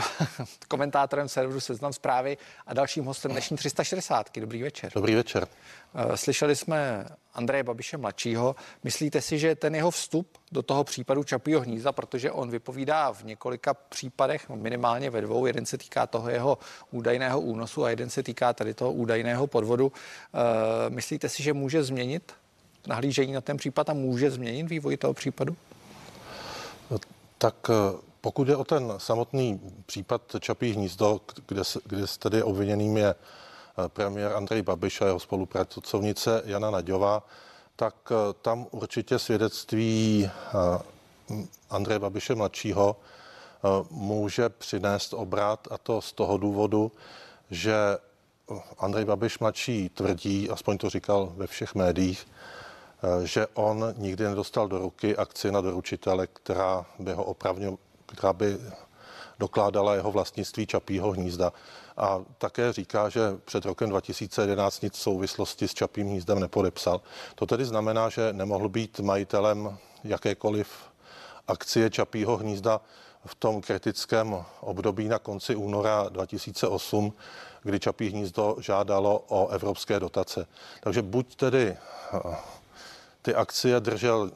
komentátorem 0.68 1.28
serveru 1.28 1.60
Seznam 1.60 1.92
zprávy 1.92 2.36
a 2.66 2.74
dalším 2.74 3.04
hostem 3.04 3.32
dnešní 3.32 3.56
360. 3.56 4.38
Dobrý 4.38 4.62
večer. 4.62 4.92
Dobrý 4.94 5.14
večer. 5.14 5.48
Eh, 5.94 6.16
Slyšeli 6.16 6.56
jsme 6.56 7.06
Andreje 7.34 7.62
Babiše 7.62 7.96
mladšího. 7.96 8.56
Myslíte 8.84 9.20
si, 9.20 9.38
že 9.38 9.54
ten 9.54 9.74
jeho 9.74 9.90
vstup 9.90 10.38
do 10.52 10.62
toho 10.62 10.84
případu 10.84 11.24
Čapího 11.24 11.60
hnízda, 11.60 11.92
protože 11.92 12.30
on 12.30 12.50
vypovídá 12.50 13.12
v 13.12 13.24
několika 13.24 13.74
případech, 13.74 14.48
minimálně 14.48 15.10
ve 15.10 15.20
dvou, 15.20 15.46
jeden 15.46 15.66
se 15.66 15.78
týká 15.78 16.06
toho 16.06 16.30
jeho 16.30 16.58
údajného 16.90 17.40
únosu 17.40 17.84
a 17.84 17.90
jeden 17.90 18.10
se 18.10 18.22
týká 18.22 18.52
tady 18.52 18.74
toho 18.74 18.92
údajného 18.92 19.46
podvodu. 19.46 19.92
Eh, 19.94 20.90
Myslíte 20.90 21.28
si, 21.28 21.42
že 21.42 21.52
může 21.52 21.84
změnit 21.84 22.32
nahlížení 22.86 23.32
na 23.32 23.40
ten 23.40 23.56
případ 23.56 23.90
a 23.90 23.92
může 23.92 24.30
změnit 24.30 24.62
vývoj 24.62 24.96
toho 24.96 25.14
případu? 25.14 25.56
Tak 27.38 27.54
eh, 27.70 28.11
pokud 28.22 28.48
je 28.48 28.56
o 28.56 28.64
ten 28.64 28.92
samotný 28.96 29.60
případ 29.86 30.22
Čapí 30.40 30.72
hnízdo, 30.72 31.20
kde, 31.46 31.62
kde 31.84 32.06
tedy 32.18 32.42
obviněným 32.42 32.96
je 32.96 33.14
eh, 33.14 33.88
premiér 33.88 34.32
Andrej 34.32 34.62
Babiš 34.62 35.00
a 35.00 35.06
jeho 35.06 35.20
spolupracovnice 35.20 36.42
Jana 36.44 36.70
Naďová, 36.70 37.26
tak 37.76 37.94
eh, 38.10 38.14
tam 38.42 38.66
určitě 38.70 39.18
svědectví 39.18 40.30
eh, 40.30 41.38
Andreje 41.70 41.98
Babiše 41.98 42.34
mladšího 42.34 42.96
může 43.90 44.48
přinést 44.48 45.14
obrat 45.14 45.68
a 45.70 45.78
to 45.78 46.00
z 46.00 46.12
toho 46.12 46.38
důvodu, 46.38 46.92
že 47.50 47.74
Andrej 48.78 49.04
Babiš 49.04 49.38
mladší 49.38 49.88
tvrdí, 49.88 50.50
aspoň 50.50 50.78
to 50.78 50.90
říkal 50.90 51.32
ve 51.36 51.46
všech 51.46 51.74
médiích, 51.74 52.28
že 53.24 53.46
on 53.54 53.94
nikdy 53.96 54.24
nedostal 54.24 54.68
do 54.68 54.78
ruky 54.78 55.16
akci 55.16 55.52
na 55.52 55.60
doručitele, 55.60 56.26
která 56.26 56.86
by 56.98 57.12
ho 57.12 57.24
opravňo, 57.24 57.78
která 58.12 58.32
by 58.32 58.58
dokládala 59.38 59.94
jeho 59.94 60.12
vlastnictví 60.12 60.66
Čapího 60.66 61.12
hnízda. 61.12 61.52
A 61.96 62.20
také 62.38 62.72
říká, 62.72 63.08
že 63.08 63.20
před 63.44 63.64
rokem 63.64 63.90
2011 63.90 64.82
nic 64.82 64.94
v 64.94 65.00
souvislosti 65.00 65.68
s 65.68 65.74
Čapím 65.74 66.06
hnízdem 66.06 66.40
nepodepsal. 66.40 67.00
To 67.34 67.46
tedy 67.46 67.64
znamená, 67.64 68.08
že 68.08 68.32
nemohl 68.32 68.68
být 68.68 69.00
majitelem 69.00 69.78
jakékoliv 70.04 70.68
akcie 71.48 71.90
Čapího 71.90 72.36
hnízda 72.36 72.80
v 73.26 73.34
tom 73.34 73.60
kritickém 73.60 74.44
období 74.60 75.08
na 75.08 75.18
konci 75.18 75.54
února 75.56 76.08
2008, 76.08 77.12
kdy 77.62 77.80
Čapí 77.80 78.08
hnízdo 78.08 78.56
žádalo 78.60 79.24
o 79.28 79.48
evropské 79.48 80.00
dotace. 80.00 80.46
Takže 80.80 81.02
buď 81.02 81.36
tedy 81.36 81.76
eh, 81.76 82.36
ty 83.22 83.34
akcie 83.34 83.80
držel 83.80 84.30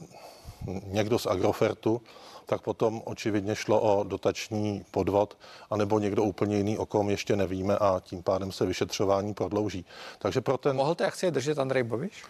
někdo 0.87 1.19
z 1.19 1.27
Agrofertu, 1.27 2.03
tak 2.47 2.63
potom 2.63 3.03
očividně 3.05 3.55
šlo 3.55 3.81
o 3.81 4.05
dotační 4.05 4.85
podvod, 4.91 5.39
anebo 5.71 5.99
někdo 5.99 6.23
úplně 6.23 6.57
jiný, 6.57 6.79
o 6.79 6.87
kom 6.87 7.11
ještě 7.11 7.37
nevíme 7.37 7.79
a 7.79 8.01
tím 8.01 8.23
pádem 8.23 8.53
se 8.53 8.67
vyšetřování 8.67 9.35
prodlouží. 9.35 9.85
Takže 10.19 10.41
pro 10.41 10.59
ten... 10.59 10.77
Mohl 10.77 10.95
ty 10.95 11.05
akcie 11.05 11.31
držet 11.31 11.59
Andrej 11.59 11.83
Babiš? 11.83 12.25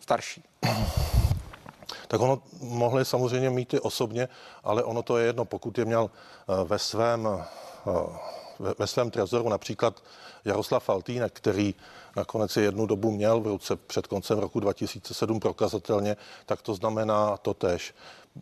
Starší. 0.00 0.44
Tak 2.08 2.20
ono 2.20 2.42
mohli 2.60 3.04
samozřejmě 3.04 3.50
mít 3.50 3.74
i 3.74 3.80
osobně, 3.80 4.28
ale 4.64 4.84
ono 4.84 5.02
to 5.02 5.18
je 5.18 5.26
jedno, 5.26 5.44
pokud 5.44 5.78
je 5.78 5.84
měl 5.84 6.10
eh, 6.10 6.64
ve 6.64 6.78
svém, 6.78 7.28
eh, 7.28 7.92
ve, 8.58 8.74
ve 8.78 8.86
svém 8.86 9.10
trezoru 9.10 9.48
například 9.48 10.02
Jaroslav 10.44 10.84
Faltýnek, 10.84 11.32
který 11.32 11.74
nakonec 12.16 12.56
je 12.56 12.62
jednu 12.62 12.86
dobu 12.86 13.10
měl 13.10 13.40
v 13.40 13.46
ruce 13.46 13.76
před 13.76 14.06
koncem 14.06 14.38
roku 14.38 14.60
2007 14.60 15.40
prokazatelně, 15.40 16.16
tak 16.46 16.62
to 16.62 16.74
znamená 16.74 17.36
to 17.36 17.54
tež. 17.54 17.94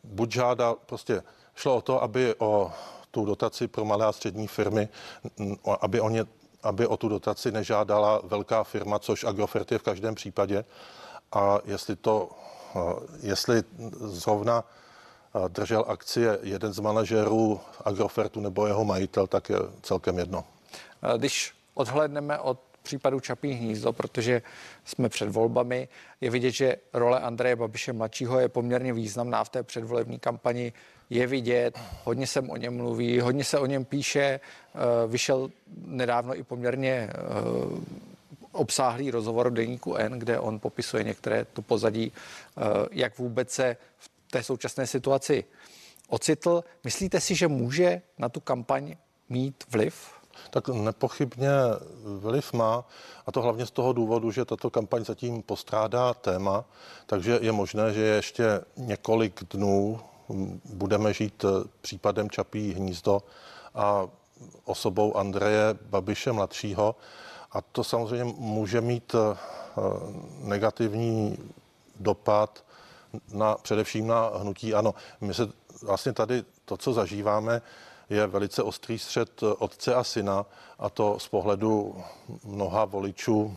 Buď 0.04 0.32
žádá, 0.32 0.74
prostě 0.74 1.22
šlo 1.54 1.76
o 1.76 1.80
to, 1.80 2.02
aby 2.02 2.34
o 2.38 2.72
tu 3.10 3.24
dotaci 3.24 3.68
pro 3.68 3.84
malé 3.84 4.06
a 4.06 4.12
střední 4.12 4.46
firmy, 4.46 4.88
aby 5.80 6.00
o, 6.00 6.08
ně, 6.10 6.24
aby 6.62 6.86
o 6.86 6.96
tu 6.96 7.08
dotaci 7.08 7.52
nežádala 7.52 8.20
velká 8.24 8.64
firma, 8.64 8.98
což 8.98 9.24
Agrofert 9.24 9.72
je 9.72 9.78
v 9.78 9.82
každém 9.82 10.14
případě. 10.14 10.64
A 11.32 11.58
jestli 11.64 11.96
to, 11.96 12.30
jestli 13.20 13.62
zrovna 14.00 14.64
držel 15.48 15.84
akcie 15.88 16.38
jeden 16.42 16.72
z 16.72 16.78
manažerů 16.78 17.60
Agrofertu 17.84 18.40
nebo 18.40 18.66
jeho 18.66 18.84
majitel, 18.84 19.26
tak 19.26 19.48
je 19.50 19.56
celkem 19.82 20.18
jedno. 20.18 20.44
Když 21.16 21.54
odhledneme 21.74 22.38
od 22.38 22.58
případu 22.86 23.20
Čapí 23.20 23.50
hnízdo, 23.52 23.92
protože 23.92 24.42
jsme 24.84 25.08
před 25.08 25.28
volbami, 25.28 25.88
je 26.20 26.30
vidět, 26.30 26.50
že 26.50 26.76
role 26.92 27.20
Andreje 27.20 27.56
Babiše 27.56 27.92
mladšího 27.92 28.40
je 28.40 28.48
poměrně 28.48 28.92
významná 28.92 29.44
v 29.44 29.48
té 29.48 29.62
předvolební 29.62 30.18
kampani. 30.18 30.72
Je 31.10 31.26
vidět, 31.26 31.78
hodně 32.04 32.26
se 32.26 32.40
o 32.40 32.56
něm 32.56 32.76
mluví, 32.76 33.20
hodně 33.20 33.44
se 33.44 33.58
o 33.58 33.66
něm 33.66 33.84
píše. 33.84 34.20
Eh, 34.22 35.06
Vyšel 35.06 35.50
nedávno 35.86 36.38
i 36.38 36.42
poměrně 36.42 37.10
eh, 37.10 37.14
obsáhlý 38.52 39.10
rozhovor 39.10 39.50
v 39.50 39.54
deníku 39.54 39.94
N, 39.94 40.18
kde 40.18 40.38
on 40.38 40.58
popisuje 40.58 41.04
některé 41.04 41.44
to 41.44 41.62
pozadí, 41.62 42.12
eh, 42.12 42.62
jak 42.90 43.18
vůbec 43.18 43.50
se 43.50 43.76
v 43.98 44.15
té 44.36 44.42
současné 44.42 44.86
situaci 44.86 45.44
ocitl. 46.08 46.64
Myslíte 46.84 47.20
si, 47.20 47.34
že 47.34 47.48
může 47.48 48.02
na 48.18 48.28
tu 48.28 48.40
kampaň 48.40 48.96
mít 49.28 49.64
vliv? 49.70 50.12
Tak 50.50 50.68
nepochybně 50.68 51.50
vliv 52.04 52.52
má, 52.52 52.84
a 53.26 53.32
to 53.32 53.42
hlavně 53.42 53.66
z 53.66 53.70
toho 53.70 53.92
důvodu, 53.92 54.30
že 54.30 54.44
tato 54.44 54.70
kampaň 54.70 55.04
zatím 55.04 55.42
postrádá 55.42 56.14
téma, 56.14 56.64
takže 57.06 57.38
je 57.42 57.52
možné, 57.52 57.92
že 57.92 58.00
ještě 58.00 58.60
několik 58.76 59.44
dnů 59.50 60.00
mm, 60.28 60.60
budeme 60.64 61.12
žít 61.12 61.44
eh, 61.44 61.68
případem 61.80 62.30
Čapí 62.30 62.72
hnízdo 62.72 63.22
a 63.74 64.08
osobou 64.64 65.16
Andreje 65.16 65.74
Babiše 65.90 66.32
mladšího. 66.32 66.96
A 67.52 67.60
to 67.60 67.84
samozřejmě 67.84 68.24
může 68.38 68.80
mít 68.80 69.14
eh, 69.14 69.36
negativní 70.44 71.38
dopad 72.00 72.65
na, 73.32 73.54
především 73.54 74.06
na 74.06 74.30
hnutí 74.34 74.74
ano. 74.74 74.94
My 75.20 75.34
se 75.34 75.48
vlastně 75.82 76.12
tady 76.12 76.44
to, 76.64 76.76
co 76.76 76.92
zažíváme, 76.92 77.62
je 78.10 78.26
velice 78.26 78.62
ostrý 78.62 78.98
střed 78.98 79.42
otce 79.58 79.94
a 79.94 80.04
syna 80.04 80.46
a 80.78 80.90
to 80.90 81.18
z 81.18 81.28
pohledu 81.28 82.02
mnoha 82.44 82.84
voličů, 82.84 83.56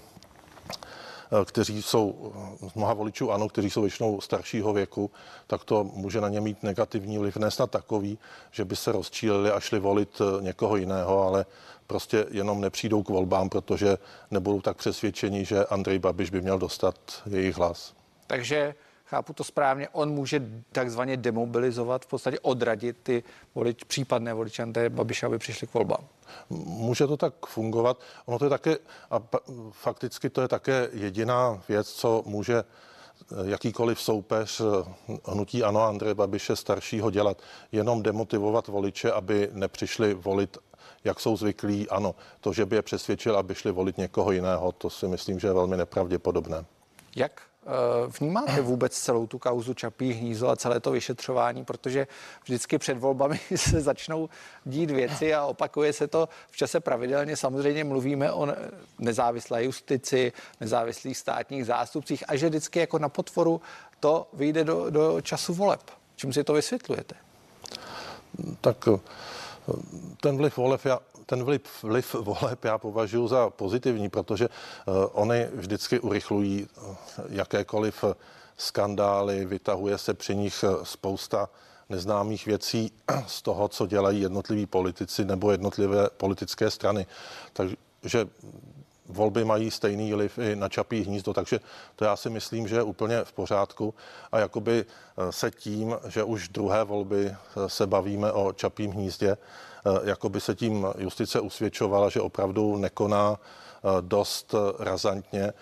eh, 1.41 1.45
kteří 1.45 1.81
jsou, 1.81 2.33
mnoha 2.75 2.93
voličů 2.93 3.31
ano, 3.31 3.49
kteří 3.49 3.69
jsou 3.69 3.81
většinou 3.81 4.21
staršího 4.21 4.73
věku, 4.73 5.11
tak 5.47 5.63
to 5.63 5.83
může 5.83 6.21
na 6.21 6.29
ně 6.29 6.41
mít 6.41 6.63
negativní 6.63 7.17
vliv, 7.17 7.37
ne 7.37 7.51
snad 7.51 7.71
takový, 7.71 8.19
že 8.51 8.65
by 8.65 8.75
se 8.75 8.91
rozčílili 8.91 9.51
a 9.51 9.59
šli 9.59 9.79
volit 9.79 10.21
eh, 10.21 10.43
někoho 10.43 10.75
jiného, 10.75 11.23
ale 11.23 11.45
prostě 11.87 12.25
jenom 12.31 12.61
nepřijdou 12.61 13.03
k 13.03 13.09
volbám, 13.09 13.49
protože 13.49 13.97
nebudou 14.31 14.61
tak 14.61 14.77
přesvědčeni, 14.77 15.45
že 15.45 15.65
Andrej 15.65 15.99
Babiš 15.99 16.29
by 16.29 16.41
měl 16.41 16.59
dostat 16.59 16.95
jejich 17.25 17.57
hlas. 17.57 17.93
Takže 18.27 18.75
chápu 19.09 19.33
to 19.33 19.43
správně, 19.43 19.89
on 19.89 20.09
může 20.09 20.41
takzvaně 20.71 21.17
demobilizovat, 21.17 22.05
v 22.05 22.07
podstatě 22.07 22.39
odradit 22.39 22.97
ty 23.03 23.23
volič, 23.55 23.83
případné 23.83 24.33
voliče 24.33 24.63
Andreje 24.63 24.89
Babiše, 24.89 25.25
aby 25.25 25.37
přišli 25.37 25.67
k 25.67 25.73
volbám. 25.73 26.07
Může 26.49 27.07
to 27.07 27.17
tak 27.17 27.45
fungovat. 27.45 28.01
Ono 28.25 28.39
to 28.39 28.45
je 28.45 28.49
také, 28.49 28.77
a 29.11 29.19
fakticky 29.71 30.29
to 30.29 30.41
je 30.41 30.47
také 30.47 30.89
jediná 30.93 31.61
věc, 31.69 31.91
co 31.91 32.23
může 32.25 32.57
eh, 32.57 33.35
jakýkoliv 33.43 34.01
soupeř 34.01 34.61
eh, 34.61 35.19
hnutí 35.25 35.63
ano 35.63 35.83
Andreje 35.83 36.15
Babiše 36.15 36.55
staršího 36.55 37.11
dělat. 37.11 37.41
Jenom 37.71 38.03
demotivovat 38.03 38.67
voliče, 38.67 39.11
aby 39.11 39.49
nepřišli 39.53 40.13
volit 40.13 40.57
jak 41.03 41.19
jsou 41.19 41.37
zvyklí, 41.37 41.89
ano. 41.89 42.15
To, 42.41 42.53
že 42.53 42.65
by 42.65 42.75
je 42.75 42.81
přesvědčil, 42.81 43.37
aby 43.37 43.55
šli 43.55 43.71
volit 43.71 43.97
někoho 43.97 44.31
jiného, 44.31 44.71
to 44.71 44.89
si 44.89 45.07
myslím, 45.07 45.39
že 45.39 45.47
je 45.47 45.53
velmi 45.53 45.77
nepravděpodobné. 45.77 46.65
Jak 47.15 47.48
vnímáte 48.19 48.61
vůbec 48.61 48.99
celou 48.99 49.27
tu 49.27 49.39
kauzu 49.39 49.73
Čapí 49.73 50.13
hnízdo 50.13 50.49
a 50.49 50.55
celé 50.55 50.79
to 50.79 50.91
vyšetřování, 50.91 51.65
protože 51.65 52.07
vždycky 52.43 52.77
před 52.77 52.97
volbami 52.97 53.39
se 53.55 53.81
začnou 53.81 54.29
dít 54.65 54.91
věci 54.91 55.33
a 55.33 55.45
opakuje 55.45 55.93
se 55.93 56.07
to 56.07 56.29
v 56.51 56.57
čase 56.57 56.79
pravidelně. 56.79 57.37
Samozřejmě 57.37 57.83
mluvíme 57.83 58.31
o 58.31 58.45
ne- 58.45 58.55
nezávislé 58.99 59.63
justici, 59.63 60.33
nezávislých 60.59 61.17
státních 61.17 61.65
zástupcích 61.65 62.23
a 62.27 62.35
že 62.35 62.49
vždycky 62.49 62.79
jako 62.79 62.99
na 62.99 63.09
potvoru 63.09 63.61
to 63.99 64.27
vyjde 64.33 64.63
do, 64.63 64.89
do 64.89 65.21
času 65.21 65.53
voleb. 65.53 65.81
Čím 66.15 66.33
si 66.33 66.43
to 66.43 66.53
vysvětlujete? 66.53 67.15
Tak 68.61 68.87
eh, 68.87 68.99
ten 70.21 70.37
vliv 70.37 70.57
voleb 70.57 70.85
já, 70.85 70.99
ten 71.29 71.43
vliv, 71.43 71.61
vliv 71.83 72.13
voleb 72.13 72.65
já 72.65 72.77
považuji 72.77 73.27
za 73.27 73.49
pozitivní, 73.49 74.09
protože 74.09 74.49
uh, 74.49 74.95
oni 75.11 75.47
vždycky 75.53 75.99
urychlují 75.99 76.67
uh, 76.87 76.95
jakékoliv 77.29 78.03
skandály, 78.57 79.45
vytahuje 79.45 79.97
se 79.97 80.13
při 80.13 80.35
nich 80.35 80.63
spousta 80.83 81.49
neznámých 81.89 82.45
věcí 82.45 82.91
z 83.27 83.41
toho, 83.41 83.67
co 83.67 83.87
dělají 83.87 84.21
jednotliví 84.21 84.65
politici 84.65 85.25
nebo 85.25 85.51
jednotlivé 85.51 86.09
politické 86.17 86.71
strany. 86.71 87.05
Takže 87.53 88.27
volby 89.05 89.45
mají 89.45 89.71
stejný 89.71 90.13
vliv 90.13 90.37
i 90.37 90.55
na 90.55 90.69
Čapí 90.69 91.01
hnízdo, 91.01 91.33
takže 91.33 91.59
to 91.95 92.05
já 92.05 92.15
si 92.15 92.29
myslím, 92.29 92.67
že 92.67 92.75
je 92.75 92.83
úplně 92.83 93.23
v 93.23 93.31
pořádku 93.33 93.93
a 94.31 94.39
jakoby 94.39 94.85
se 95.29 95.51
tím, 95.51 95.95
že 96.07 96.23
už 96.23 96.49
druhé 96.49 96.83
volby 96.83 97.35
se 97.67 97.87
bavíme 97.87 98.31
o 98.31 98.53
Čapím 98.53 98.91
hnízdě, 98.91 99.37
jakoby 100.03 100.41
se 100.41 100.55
tím 100.55 100.87
justice 100.97 101.39
usvědčovala, 101.39 102.09
že 102.09 102.21
opravdu 102.21 102.77
nekoná 102.77 103.39
dost 104.01 104.55
razantně. 104.79 105.53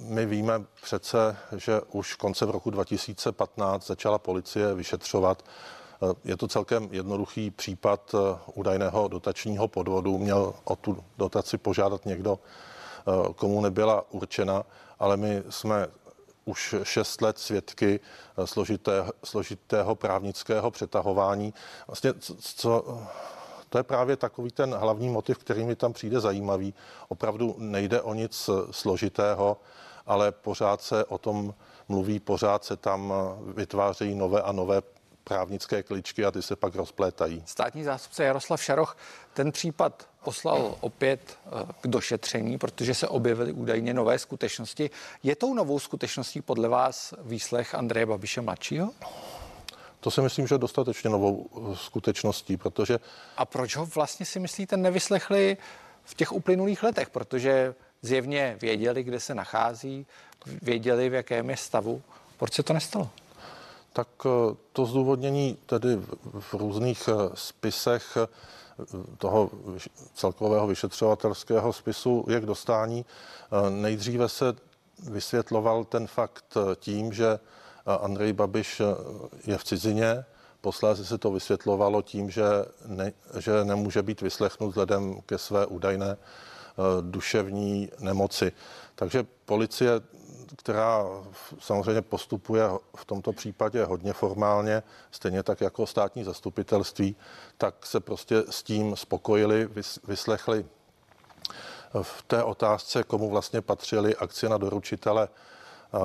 My 0.00 0.26
víme 0.26 0.64
přece, 0.82 1.36
že 1.56 1.80
už 1.92 2.14
koncem 2.14 2.48
roku 2.48 2.70
2015 2.70 3.86
začala 3.86 4.18
policie 4.18 4.74
vyšetřovat. 4.74 5.42
Je 6.24 6.36
to 6.36 6.48
celkem 6.48 6.88
jednoduchý 6.92 7.50
případ 7.50 8.14
údajného 8.54 9.08
dotačního 9.08 9.68
podvodu. 9.68 10.18
Měl 10.18 10.54
o 10.64 10.76
tu 10.76 11.04
dotaci 11.18 11.58
požádat 11.58 12.06
někdo, 12.06 12.38
komu 13.36 13.60
nebyla 13.60 14.04
určena, 14.10 14.62
ale 14.98 15.16
my 15.16 15.42
jsme 15.50 15.86
už 16.44 16.74
šest 16.82 17.22
let 17.22 17.38
svědky 17.38 18.00
složitého, 18.44 19.12
složitého 19.24 19.94
právnického 19.94 20.70
přetahování. 20.70 21.54
Vlastně, 21.86 22.14
co, 22.40 23.00
to 23.68 23.78
je 23.78 23.82
právě 23.82 24.16
takový 24.16 24.50
ten 24.50 24.74
hlavní 24.74 25.08
motiv, 25.08 25.38
který 25.38 25.64
mi 25.64 25.76
tam 25.76 25.92
přijde 25.92 26.20
zajímavý. 26.20 26.74
Opravdu 27.08 27.54
nejde 27.58 28.00
o 28.00 28.14
nic 28.14 28.50
složitého, 28.70 29.56
ale 30.06 30.32
pořád 30.32 30.82
se 30.82 31.04
o 31.04 31.18
tom 31.18 31.54
mluví, 31.88 32.20
pořád 32.20 32.64
se 32.64 32.76
tam 32.76 33.12
vytvářejí 33.54 34.14
nové 34.14 34.42
a 34.42 34.52
nové 34.52 34.82
právnické 35.24 35.82
kličky 35.82 36.24
a 36.24 36.30
ty 36.30 36.42
se 36.42 36.56
pak 36.56 36.74
rozplétají. 36.74 37.42
Státní 37.46 37.84
zástupce 37.84 38.24
Jaroslav 38.24 38.62
Šaroch 38.62 38.96
ten 39.34 39.52
případ 39.52 40.08
poslal 40.24 40.74
opět 40.80 41.20
eh, 41.20 41.50
k 41.80 41.86
došetření, 41.86 42.58
protože 42.58 42.94
se 42.94 43.08
objevily 43.08 43.52
údajně 43.52 43.94
nové 43.94 44.18
skutečnosti. 44.18 44.90
Je 45.22 45.36
tou 45.36 45.54
novou 45.54 45.78
skutečností 45.78 46.42
podle 46.42 46.68
vás 46.68 47.14
výslech 47.18 47.74
Andreje 47.74 48.06
Babiše 48.06 48.40
mladšího? 48.40 48.90
To 50.06 50.10
si 50.10 50.22
myslím, 50.22 50.46
že 50.46 50.54
je 50.54 50.58
dostatečně 50.58 51.10
novou 51.10 51.46
eh, 51.56 51.76
skutečností, 51.76 52.56
protože... 52.56 52.98
A 53.36 53.44
proč 53.44 53.76
ho 53.76 53.86
vlastně 53.86 54.26
si 54.26 54.40
myslíte 54.40 54.76
nevyslechli 54.76 55.56
v 56.04 56.14
těch 56.14 56.32
uplynulých 56.32 56.82
letech? 56.82 57.10
Protože 57.10 57.74
zjevně 58.02 58.56
věděli, 58.60 59.02
kde 59.02 59.20
se 59.20 59.34
nachází, 59.34 60.06
věděli, 60.62 61.08
v 61.08 61.14
jakém 61.14 61.50
je 61.50 61.56
stavu. 61.56 62.02
Proč 62.36 62.54
se 62.54 62.62
to 62.62 62.72
nestalo? 62.72 63.10
Tak 63.92 64.08
eh, 64.26 64.56
to 64.72 64.86
zdůvodnění 64.86 65.58
tedy 65.66 65.96
v 66.40 66.54
různých 66.54 67.08
eh, 67.08 67.12
spisech 67.34 68.18
toho 69.18 69.50
celkového 70.14 70.66
vyšetřovatelského 70.66 71.72
spisu 71.72 72.24
je 72.28 72.40
k 72.40 72.46
dostání. 72.46 73.04
Nejdříve 73.68 74.28
se 74.28 74.54
vysvětloval 75.10 75.84
ten 75.84 76.06
fakt 76.06 76.54
tím, 76.76 77.12
že 77.12 77.38
Andrej 77.86 78.32
Babiš 78.32 78.82
je 79.46 79.58
v 79.58 79.64
cizině. 79.64 80.24
Posléze 80.60 81.04
se 81.04 81.18
to 81.18 81.30
vysvětlovalo 81.30 82.02
tím, 82.02 82.30
že, 82.30 82.44
ne, 82.86 83.12
že 83.38 83.64
nemůže 83.64 84.02
být 84.02 84.20
vyslechnut 84.20 84.68
vzhledem 84.68 85.20
ke 85.26 85.38
své 85.38 85.66
údajné 85.66 86.16
eh, 86.16 86.82
duševní 87.00 87.90
nemoci. 88.00 88.52
Takže 88.94 89.26
policie, 89.44 89.90
která 90.56 91.04
samozřejmě 91.58 92.02
postupuje 92.02 92.62
v 92.96 93.04
tomto 93.04 93.32
případě 93.32 93.84
hodně 93.84 94.12
formálně, 94.12 94.82
stejně 95.10 95.42
tak 95.42 95.60
jako 95.60 95.86
státní 95.86 96.24
zastupitelství, 96.24 97.16
tak 97.58 97.86
se 97.86 98.00
prostě 98.00 98.44
s 98.50 98.62
tím 98.62 98.96
spokojili, 98.96 99.68
vyslechli 100.04 100.66
v 102.02 102.22
té 102.22 102.42
otázce, 102.42 103.02
komu 103.02 103.30
vlastně 103.30 103.60
patřily 103.60 104.16
akcie 104.16 104.50
na 104.50 104.58
doručitele 104.58 105.28
eh, 105.94 105.98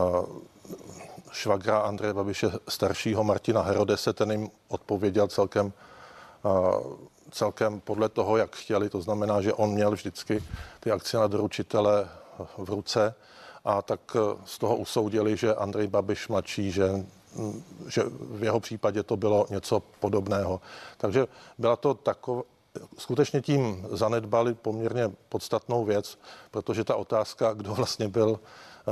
švagra 1.31 1.79
Andreje 1.79 2.13
Babiše 2.13 2.51
staršího 2.67 3.23
Martina 3.23 3.61
Herodese, 3.61 4.13
ten 4.13 4.31
jim 4.31 4.49
odpověděl 4.67 5.27
celkem, 5.27 5.73
celkem 7.31 7.79
podle 7.79 8.09
toho, 8.09 8.37
jak 8.37 8.55
chtěli. 8.55 8.89
To 8.89 9.01
znamená, 9.01 9.41
že 9.41 9.53
on 9.53 9.69
měl 9.69 9.91
vždycky 9.91 10.43
ty 10.79 10.91
akcie 10.91 11.21
na 11.21 11.27
doručitele 11.27 12.09
v 12.57 12.69
ruce 12.69 13.15
a 13.65 13.81
tak 13.81 13.99
e, 14.15 14.19
z 14.45 14.57
toho 14.57 14.75
usoudili, 14.75 15.37
že 15.37 15.55
Andrej 15.55 15.87
Babiš 15.87 16.27
mladší, 16.27 16.71
že 16.71 17.05
že 17.87 18.03
v 18.19 18.43
jeho 18.43 18.59
případě 18.59 19.03
to 19.03 19.17
bylo 19.17 19.47
něco 19.49 19.79
podobného. 19.99 20.61
Takže 20.97 21.27
byla 21.57 21.75
to 21.75 21.93
taková, 21.93 22.43
skutečně 22.97 23.41
tím 23.41 23.87
zanedbali 23.91 24.53
poměrně 24.53 25.11
podstatnou 25.29 25.85
věc, 25.85 26.19
protože 26.51 26.83
ta 26.83 26.95
otázka, 26.95 27.53
kdo 27.53 27.73
vlastně 27.73 28.07
byl 28.07 28.39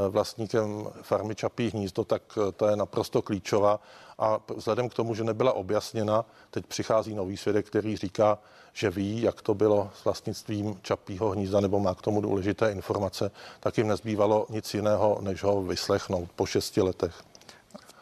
vlastníkem 0.10 0.88
farmy 1.02 1.36
Čapí 1.36 1.69
hnízdo, 1.69 2.04
tak 2.04 2.21
eh, 2.38 2.52
to 2.52 2.67
je 2.67 2.75
naprosto 2.75 3.21
klíčová. 3.21 3.80
A 4.19 4.39
vzhledem 4.56 4.89
k 4.89 4.93
tomu, 4.93 5.15
že 5.15 5.23
nebyla 5.23 5.54
objasněna, 5.54 6.25
teď 6.52 6.65
přichází 6.65 7.15
nový 7.15 7.38
svědek, 7.38 7.67
který 7.67 7.97
říká, 7.97 8.38
že 8.73 8.89
ví, 8.89 9.21
jak 9.21 9.41
to 9.41 9.54
bylo 9.54 9.91
s 9.95 10.06
vlastnictvím 10.06 10.80
Čapího 10.82 11.30
hnízda, 11.30 11.60
nebo 11.60 11.80
má 11.80 11.95
k 11.95 12.02
tomu 12.02 12.21
důležité 12.21 12.71
informace, 12.71 13.32
tak 13.60 13.78
jim 13.78 13.88
nezbývalo 13.88 14.45
nic 14.49 14.73
jiného, 14.73 15.17
než 15.21 15.43
ho 15.43 15.63
vyslechnout 15.63 16.30
po 16.36 16.45
šesti 16.45 16.82
letech. 16.82 17.23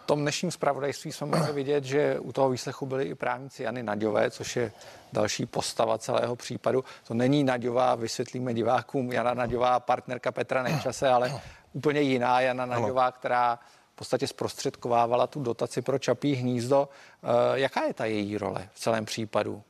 V 0.03 0.07
tom 0.07 0.21
dnešním 0.21 0.51
zpravodajství 0.51 1.11
jsme 1.11 1.27
mohli 1.27 1.53
vidět, 1.53 1.83
že 1.83 2.19
u 2.19 2.31
toho 2.31 2.49
výslechu 2.49 2.85
byli 2.85 3.03
i 3.03 3.15
právníci 3.15 3.63
Jany 3.63 3.83
Naďové, 3.83 4.31
což 4.31 4.55
je 4.55 4.71
další 5.13 5.45
postava 5.45 5.97
celého 5.97 6.35
případu. 6.35 6.83
To 7.07 7.13
není 7.13 7.43
Naďová, 7.43 7.95
vysvětlíme 7.95 8.53
divákům, 8.53 9.11
Jana 9.11 9.33
Naďová, 9.33 9.79
partnerka 9.79 10.31
Petra 10.31 10.63
Nečase, 10.63 11.09
ale 11.09 11.41
úplně 11.77 12.01
jiná 12.01 12.41
Jana 12.41 12.65
Naďová, 12.65 13.11
která 13.11 13.59
v 13.93 13.95
podstatě 13.95 14.27
zprostředkovávala 14.27 15.27
tu 15.27 15.39
dotaci 15.39 15.81
pro 15.81 15.99
Čapí 15.99 16.33
hnízdo. 16.33 16.89
Eh, 16.89 17.27
jaká 17.59 17.83
je 17.83 17.93
ta 17.93 18.05
její 18.05 18.37
role 18.37 18.69
v 18.73 18.79
celém 18.79 19.05
případu? 19.05 19.63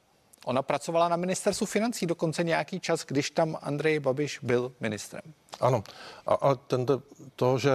Ona 0.45 0.61
pracovala 0.61 1.09
na 1.09 1.15
ministerstvu 1.15 1.65
financí 1.65 2.05
dokonce 2.05 2.43
nějaký 2.43 2.79
čas, 2.79 3.05
když 3.05 3.31
tam 3.31 3.57
Andrej 3.61 3.99
Babiš 3.99 4.39
byl 4.43 4.71
ministrem. 4.79 5.21
Ano, 5.59 5.83
a, 6.27 6.33
a 6.33 6.55
ten, 6.55 6.85
to, 7.35 7.57
že 7.57 7.71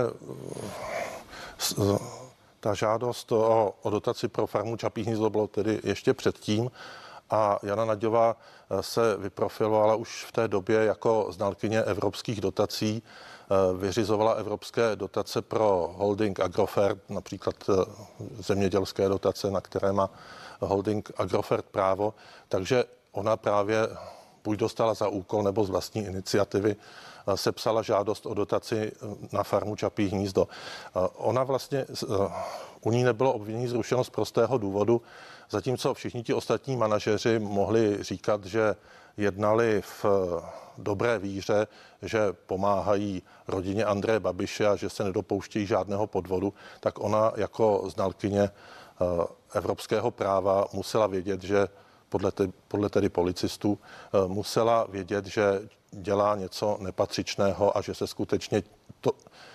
eh, 1.61 1.99
ta 2.61 2.75
žádost 2.75 3.33
o, 3.33 3.75
o 3.83 3.91
dotaci 3.91 4.29
pro 4.29 4.47
farmu 4.47 4.77
Čapí 4.77 5.03
hnízdo 5.03 5.31
bylo 5.31 5.47
tedy 5.47 5.81
ještě 5.85 6.15
předtím 6.15 6.71
a 7.31 7.59
Jana 7.63 7.85
Naďová 7.85 8.37
eh, 8.37 8.83
se 8.83 9.17
vyprofilovala 9.17 9.95
už 9.95 10.25
v 10.25 10.33
té 10.33 10.49
době 10.49 10.85
jako 10.85 11.27
znalkyně 11.31 11.83
evropských 11.83 12.41
dotací 12.41 13.03
vyřizovala 13.77 14.33
evropské 14.33 14.97
dotace 14.97 15.43
pro 15.43 15.95
holding 15.97 16.41
Agrofert, 16.41 17.11
například 17.11 17.55
eh, 17.69 17.73
zemědělské 18.39 19.09
dotace, 19.09 19.51
na 19.51 19.61
které 19.61 19.93
má 19.93 20.11
holding 20.61 21.11
Agrofert 21.17 21.65
právo. 21.65 22.15
Takže 22.49 22.85
ona 23.13 23.37
právě 23.37 23.89
buď 24.45 24.59
dostala 24.59 24.95
za 24.95 25.09
úkol 25.09 25.43
nebo 25.43 25.65
z 25.65 25.71
vlastní 25.71 26.05
iniciativy 26.05 26.77
eh, 26.77 27.37
sepsala 27.37 27.83
žádost 27.83 28.27
o 28.27 28.35
dotaci 28.35 28.93
na 29.33 29.43
farmu 29.43 29.77
Čapí 29.77 30.09
hnízdo. 30.09 30.49
Ona 31.17 31.45
vlastně, 31.45 31.87
u 32.81 32.91
ní 32.91 33.05
nebylo 33.05 33.33
obvinění 33.33 33.69
zrušeno 33.69 34.05
z 34.05 34.11
prostého 34.11 34.59
důvodu, 34.59 35.03
zatímco 35.53 35.95
všichni 35.95 36.23
ti 36.23 36.35
ostatní 36.35 36.77
manažeři 36.77 37.39
mohli 37.39 38.03
říkat, 38.03 38.45
že 38.45 38.77
jednali 39.17 39.83
v 39.83 40.07
dobré 40.79 41.19
víře, 41.19 41.67
že 42.03 42.33
pomáhají 42.47 43.23
rodině 43.49 43.85
Andreje 43.85 44.21
Babiše 44.21 44.67
a 44.67 44.77
že 44.77 44.91
se 44.91 45.05
nedopouštějí 45.05 45.67
žádného 45.67 46.07
podvodu, 46.07 46.55
tak 46.81 47.01
ona 47.01 47.33
jako 47.37 47.85
znalkyně 47.95 48.43
eh, 48.43 49.05
evropského 49.55 50.11
práva 50.11 50.67
musela 50.73 51.07
vědět, 51.07 51.43
že 51.43 51.69
podle, 52.09 52.33
te, 52.33 52.49
podle 52.69 52.89
tedy 52.89 53.09
policistů 53.09 53.79
eh, 53.79 54.29
musela 54.29 54.87
vědět, 54.89 55.27
že 55.27 55.69
dělá 55.91 56.37
něco 56.37 56.79
nepatřičného 56.81 57.77
a 57.77 57.81
že 57.81 57.95
se 57.95 58.07
skutečně 58.07 58.63
to, 59.01 59.11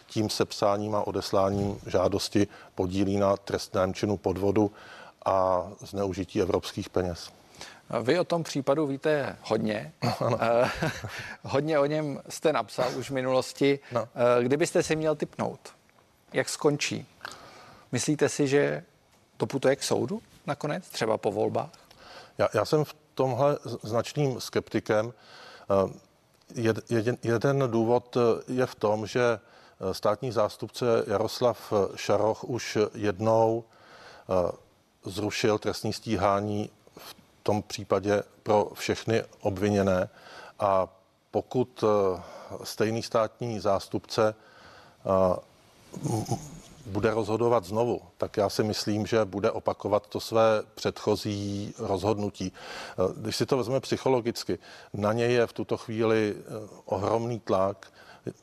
tím 0.08 0.30
sepsáním 0.30 0.96
a 0.96 1.08
odesláním 1.08 1.80
žádosti 1.86 2.48
podílí 2.76 3.18
na 3.18 3.38
trestném 3.38 3.94
činu 3.94 4.18
podvodu 4.18 4.72
a 5.28 5.68
zneužití 5.80 6.42
evropských 6.42 6.90
peněz. 6.90 7.32
Vy 8.02 8.20
o 8.20 8.24
tom 8.24 8.44
případu 8.44 8.88
víte 8.88 9.38
hodně. 9.44 9.94
Uh, 10.22 10.38
hodně 11.44 11.80
o 11.80 11.86
něm 11.86 12.22
jste 12.30 12.54
napsal 12.54 12.98
už 12.98 13.10
v 13.10 13.14
minulosti. 13.14 13.80
No. 13.92 14.02
Uh, 14.02 14.08
kdybyste 14.44 14.84
si 14.84 14.96
měl 14.96 15.16
typnout, 15.16 15.60
jak 16.34 16.50
skončí? 16.50 17.08
Myslíte 17.92 18.30
si, 18.30 18.48
že 18.48 18.84
doputuje 19.40 19.76
k 19.76 19.84
soudu 19.84 20.22
nakonec, 20.46 20.90
třeba 20.90 21.18
po 21.18 21.32
volbách? 21.32 21.70
Já, 22.38 22.48
já 22.54 22.66
jsem 22.66 22.84
v 22.84 22.96
tomhle 23.16 23.58
značným 23.84 24.42
skeptikem. 24.42 25.14
Jed, 26.56 26.92
jeden, 26.92 27.18
jeden 27.24 27.64
důvod 27.68 28.18
je 28.48 28.66
v 28.66 28.76
tom, 28.76 29.08
že 29.08 29.40
státní 29.92 30.32
zástupce 30.32 30.86
Jaroslav 31.08 31.74
Šaroch 31.96 32.44
už 32.44 32.78
jednou 32.94 33.64
zrušil 35.08 35.58
trestní 35.58 35.94
stíhání 35.94 36.70
v 36.98 37.16
tom 37.44 37.64
případě 37.64 38.24
pro 38.44 38.72
všechny 38.74 39.24
obviněné 39.42 40.10
a 40.60 40.88
pokud 41.32 41.84
stejný 42.64 43.04
státní 43.04 43.60
zástupce 43.60 44.36
bude 46.86 47.14
rozhodovat 47.14 47.66
znovu, 47.66 48.02
tak 48.18 48.38
já 48.38 48.50
si 48.50 48.64
myslím, 48.64 49.06
že 49.06 49.26
bude 49.26 49.52
opakovat 49.52 50.08
to 50.08 50.20
své 50.20 50.64
předchozí 50.76 51.74
rozhodnutí. 51.80 52.52
Když 53.18 53.36
si 53.36 53.46
to 53.46 53.58
vezme 53.58 53.80
psychologicky, 53.80 54.60
na 54.94 55.14
něj 55.14 55.34
je 55.34 55.48
v 55.48 55.54
tuto 55.54 55.78
chvíli 55.78 56.36
eh, 56.38 56.44
ohromný 56.86 57.40
tlak, 57.40 57.88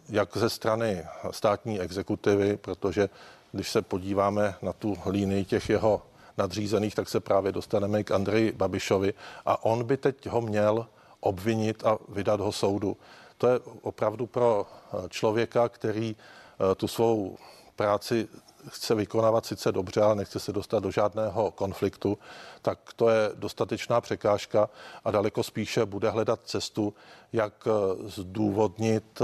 jak 0.08 0.36
ze 0.36 0.50
strany 0.50 1.06
státní 1.30 1.80
exekutivy, 1.80 2.56
protože 2.56 3.08
když 3.52 3.70
se 3.70 3.82
podíváme 3.82 4.54
na 4.62 4.72
tu 4.72 4.96
línii 5.06 5.44
těch 5.44 5.68
jeho 5.68 6.02
nadřízených, 6.38 6.94
tak 6.94 7.08
se 7.08 7.20
právě 7.20 7.52
dostaneme 7.52 8.04
k 8.04 8.10
Andreji 8.10 8.52
Babišovi 8.52 9.14
a 9.46 9.64
on 9.64 9.84
by 9.84 9.96
teď 9.96 10.26
ho 10.26 10.40
měl 10.40 10.86
obvinit 11.20 11.86
a 11.86 11.98
vydat 12.08 12.40
ho 12.40 12.52
soudu. 12.52 12.96
To 13.38 13.46
je 13.46 13.60
opravdu 13.82 14.26
pro 14.26 14.66
eh, 14.66 15.08
člověka, 15.08 15.68
který 15.68 16.16
eh, 16.16 16.74
tu 16.74 16.88
svou 16.88 17.36
práci 17.76 18.28
chce 18.68 18.94
vykonávat 18.94 19.46
sice 19.46 19.72
dobře, 19.72 20.00
ale 20.02 20.14
nechce 20.14 20.40
se 20.40 20.52
dostat 20.52 20.82
do 20.82 20.90
žádného 20.90 21.50
konfliktu, 21.50 22.18
tak 22.62 22.78
to 22.96 23.08
je 23.08 23.30
dostatečná 23.34 24.00
překážka 24.00 24.70
a 25.04 25.10
daleko 25.10 25.42
spíše 25.42 25.86
bude 25.86 26.10
hledat 26.10 26.40
cestu, 26.44 26.94
jak 27.32 27.68
eh, 27.68 27.70
zdůvodnit, 28.08 29.22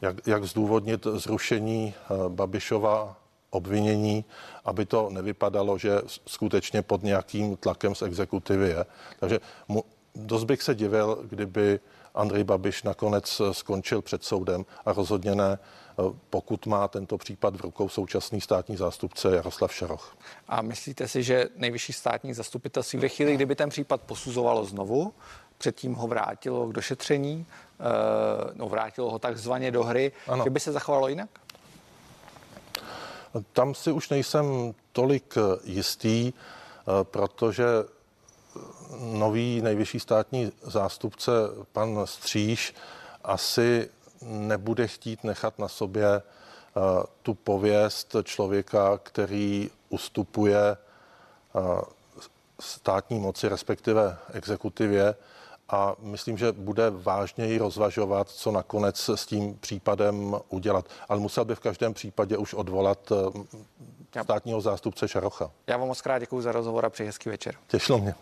jak, 0.00 0.26
jak 0.26 0.44
zdůvodnit 0.44 1.06
zrušení 1.06 1.94
Babišova 2.28 3.21
obvinění, 3.52 4.24
aby 4.64 4.86
to 4.86 5.10
nevypadalo, 5.10 5.78
že 5.78 6.00
skutečně 6.06 6.82
pod 6.82 7.02
nějakým 7.02 7.56
tlakem 7.56 7.94
z 7.94 8.02
exekutivy 8.02 8.68
je. 8.68 8.84
Takže 9.20 9.40
mu, 9.68 9.84
dost 10.14 10.44
bych 10.44 10.62
se 10.62 10.74
divil, 10.74 11.18
kdyby 11.28 11.80
Andrej 12.14 12.44
Babiš 12.44 12.82
nakonec 12.82 13.42
skončil 13.52 14.02
před 14.02 14.24
soudem 14.24 14.64
a 14.86 14.92
rozhodně 14.92 15.34
ne, 15.34 15.58
pokud 16.30 16.66
má 16.66 16.88
tento 16.88 17.18
případ 17.18 17.56
v 17.56 17.60
rukou 17.60 17.88
současný 17.88 18.40
státní 18.40 18.76
zástupce 18.76 19.36
Jaroslav 19.36 19.74
Šaroch. 19.74 20.16
A 20.48 20.62
myslíte 20.62 21.08
si, 21.08 21.22
že 21.22 21.48
nejvyšší 21.56 21.92
státní 21.92 22.34
zastupitelství 22.34 22.98
ve 22.98 23.08
chvíli, 23.08 23.34
kdyby 23.34 23.54
ten 23.54 23.68
případ 23.68 24.02
posuzovalo 24.02 24.64
znovu, 24.64 25.14
předtím 25.58 25.94
ho 25.94 26.06
vrátilo 26.06 26.66
k 26.66 26.72
došetření, 26.72 27.46
eh, 27.46 27.84
no 28.54 28.68
vrátilo 28.68 29.10
ho 29.10 29.18
takzvaně 29.18 29.70
do 29.70 29.84
hry, 29.84 30.12
ano. 30.28 30.44
že 30.44 30.50
by 30.50 30.60
se 30.60 30.72
zachovalo 30.72 31.08
jinak? 31.08 31.28
Tam 33.52 33.74
si 33.74 33.92
už 33.92 34.08
nejsem 34.08 34.74
tolik 34.92 35.34
jistý, 35.64 36.32
eh, 36.32 37.04
protože 37.04 37.66
nový 39.00 39.62
nejvyšší 39.62 40.00
státní 40.00 40.52
zástupce, 40.62 41.32
pan 41.72 42.00
Stříž, 42.04 42.74
asi 43.24 43.90
nebude 44.22 44.86
chtít 44.86 45.24
nechat 45.24 45.58
na 45.58 45.68
sobě 45.68 46.06
eh, 46.06 46.22
tu 47.22 47.34
pověst 47.34 48.16
člověka, 48.22 48.98
který 49.02 49.70
ustupuje 49.88 50.76
eh, 50.76 51.82
státní 52.60 53.18
moci, 53.18 53.48
respektive 53.48 54.18
exekutivě 54.32 55.14
a 55.68 55.94
myslím, 55.98 56.38
že 56.38 56.52
bude 56.52 56.90
vážněji 56.90 57.58
rozvažovat, 57.58 58.28
co 58.28 58.50
nakonec 58.50 59.10
s 59.14 59.26
tím 59.26 59.58
případem 59.58 60.36
udělat. 60.48 60.86
Ale 61.08 61.20
musel 61.20 61.44
by 61.44 61.54
v 61.54 61.60
každém 61.60 61.94
případě 61.94 62.36
už 62.36 62.54
odvolat 62.54 63.12
eh, 63.12 64.22
státního 64.22 64.60
zástupce 64.60 65.08
Šarocha. 65.08 65.50
Já 65.66 65.76
vám 65.76 65.88
moc 65.88 66.00
krát 66.00 66.18
děkuji 66.18 66.42
za 66.42 66.52
rozhovor 66.52 66.86
a 66.86 66.90
přeji 66.90 67.06
hezký 67.06 67.28
večer. 67.28 67.54
Těšilo 67.66 67.98
mě. 67.98 68.14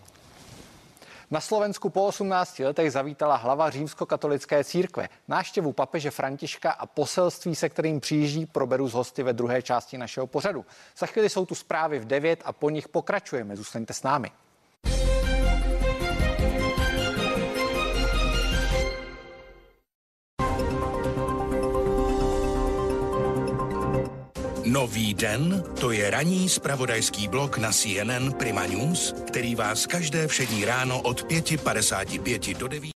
Na 1.33 1.41
Slovensku 1.41 1.91
po 1.91 2.07
18 2.07 2.59
letech 2.59 2.93
zavítala 2.93 3.37
hlava 3.37 3.71
římskokatolické 3.71 4.65
církve. 4.65 5.09
Náštěvu 5.29 5.73
papeže 5.73 6.11
Františka 6.11 6.71
a 6.71 6.87
poselství, 6.87 7.55
se 7.55 7.69
kterým 7.69 8.01
přijíždí, 8.01 8.47
proberu 8.47 8.89
z 8.89 8.93
hosty 8.95 9.23
ve 9.23 9.33
druhé 9.33 9.63
části 9.63 9.99
našeho 9.99 10.27
pořadu. 10.27 10.65
Za 10.99 11.07
chvíli 11.07 11.29
jsou 11.29 11.47
tu 11.47 11.55
zprávy 11.55 11.99
v 11.99 12.05
9 12.05 12.43
a 12.45 12.53
po 12.53 12.71
nich 12.71 12.89
pokračujeme. 12.89 13.57
Zůstaňte 13.57 13.93
s 13.93 14.03
námi. 14.03 14.31
Nový 24.71 25.15
den, 25.15 25.65
to 25.81 25.91
je 25.91 26.11
ranní 26.11 26.49
spravodajský 26.49 27.29
blok 27.29 27.59
na 27.59 27.73
CNN 27.73 28.33
Prima 28.33 28.67
News, 28.67 29.15
který 29.27 29.55
vás 29.55 29.87
každé 29.87 30.27
všední 30.27 30.65
ráno 30.65 31.01
od 31.01 31.27
5.55 31.27 32.57
do 32.57 32.69
9. 32.69 32.89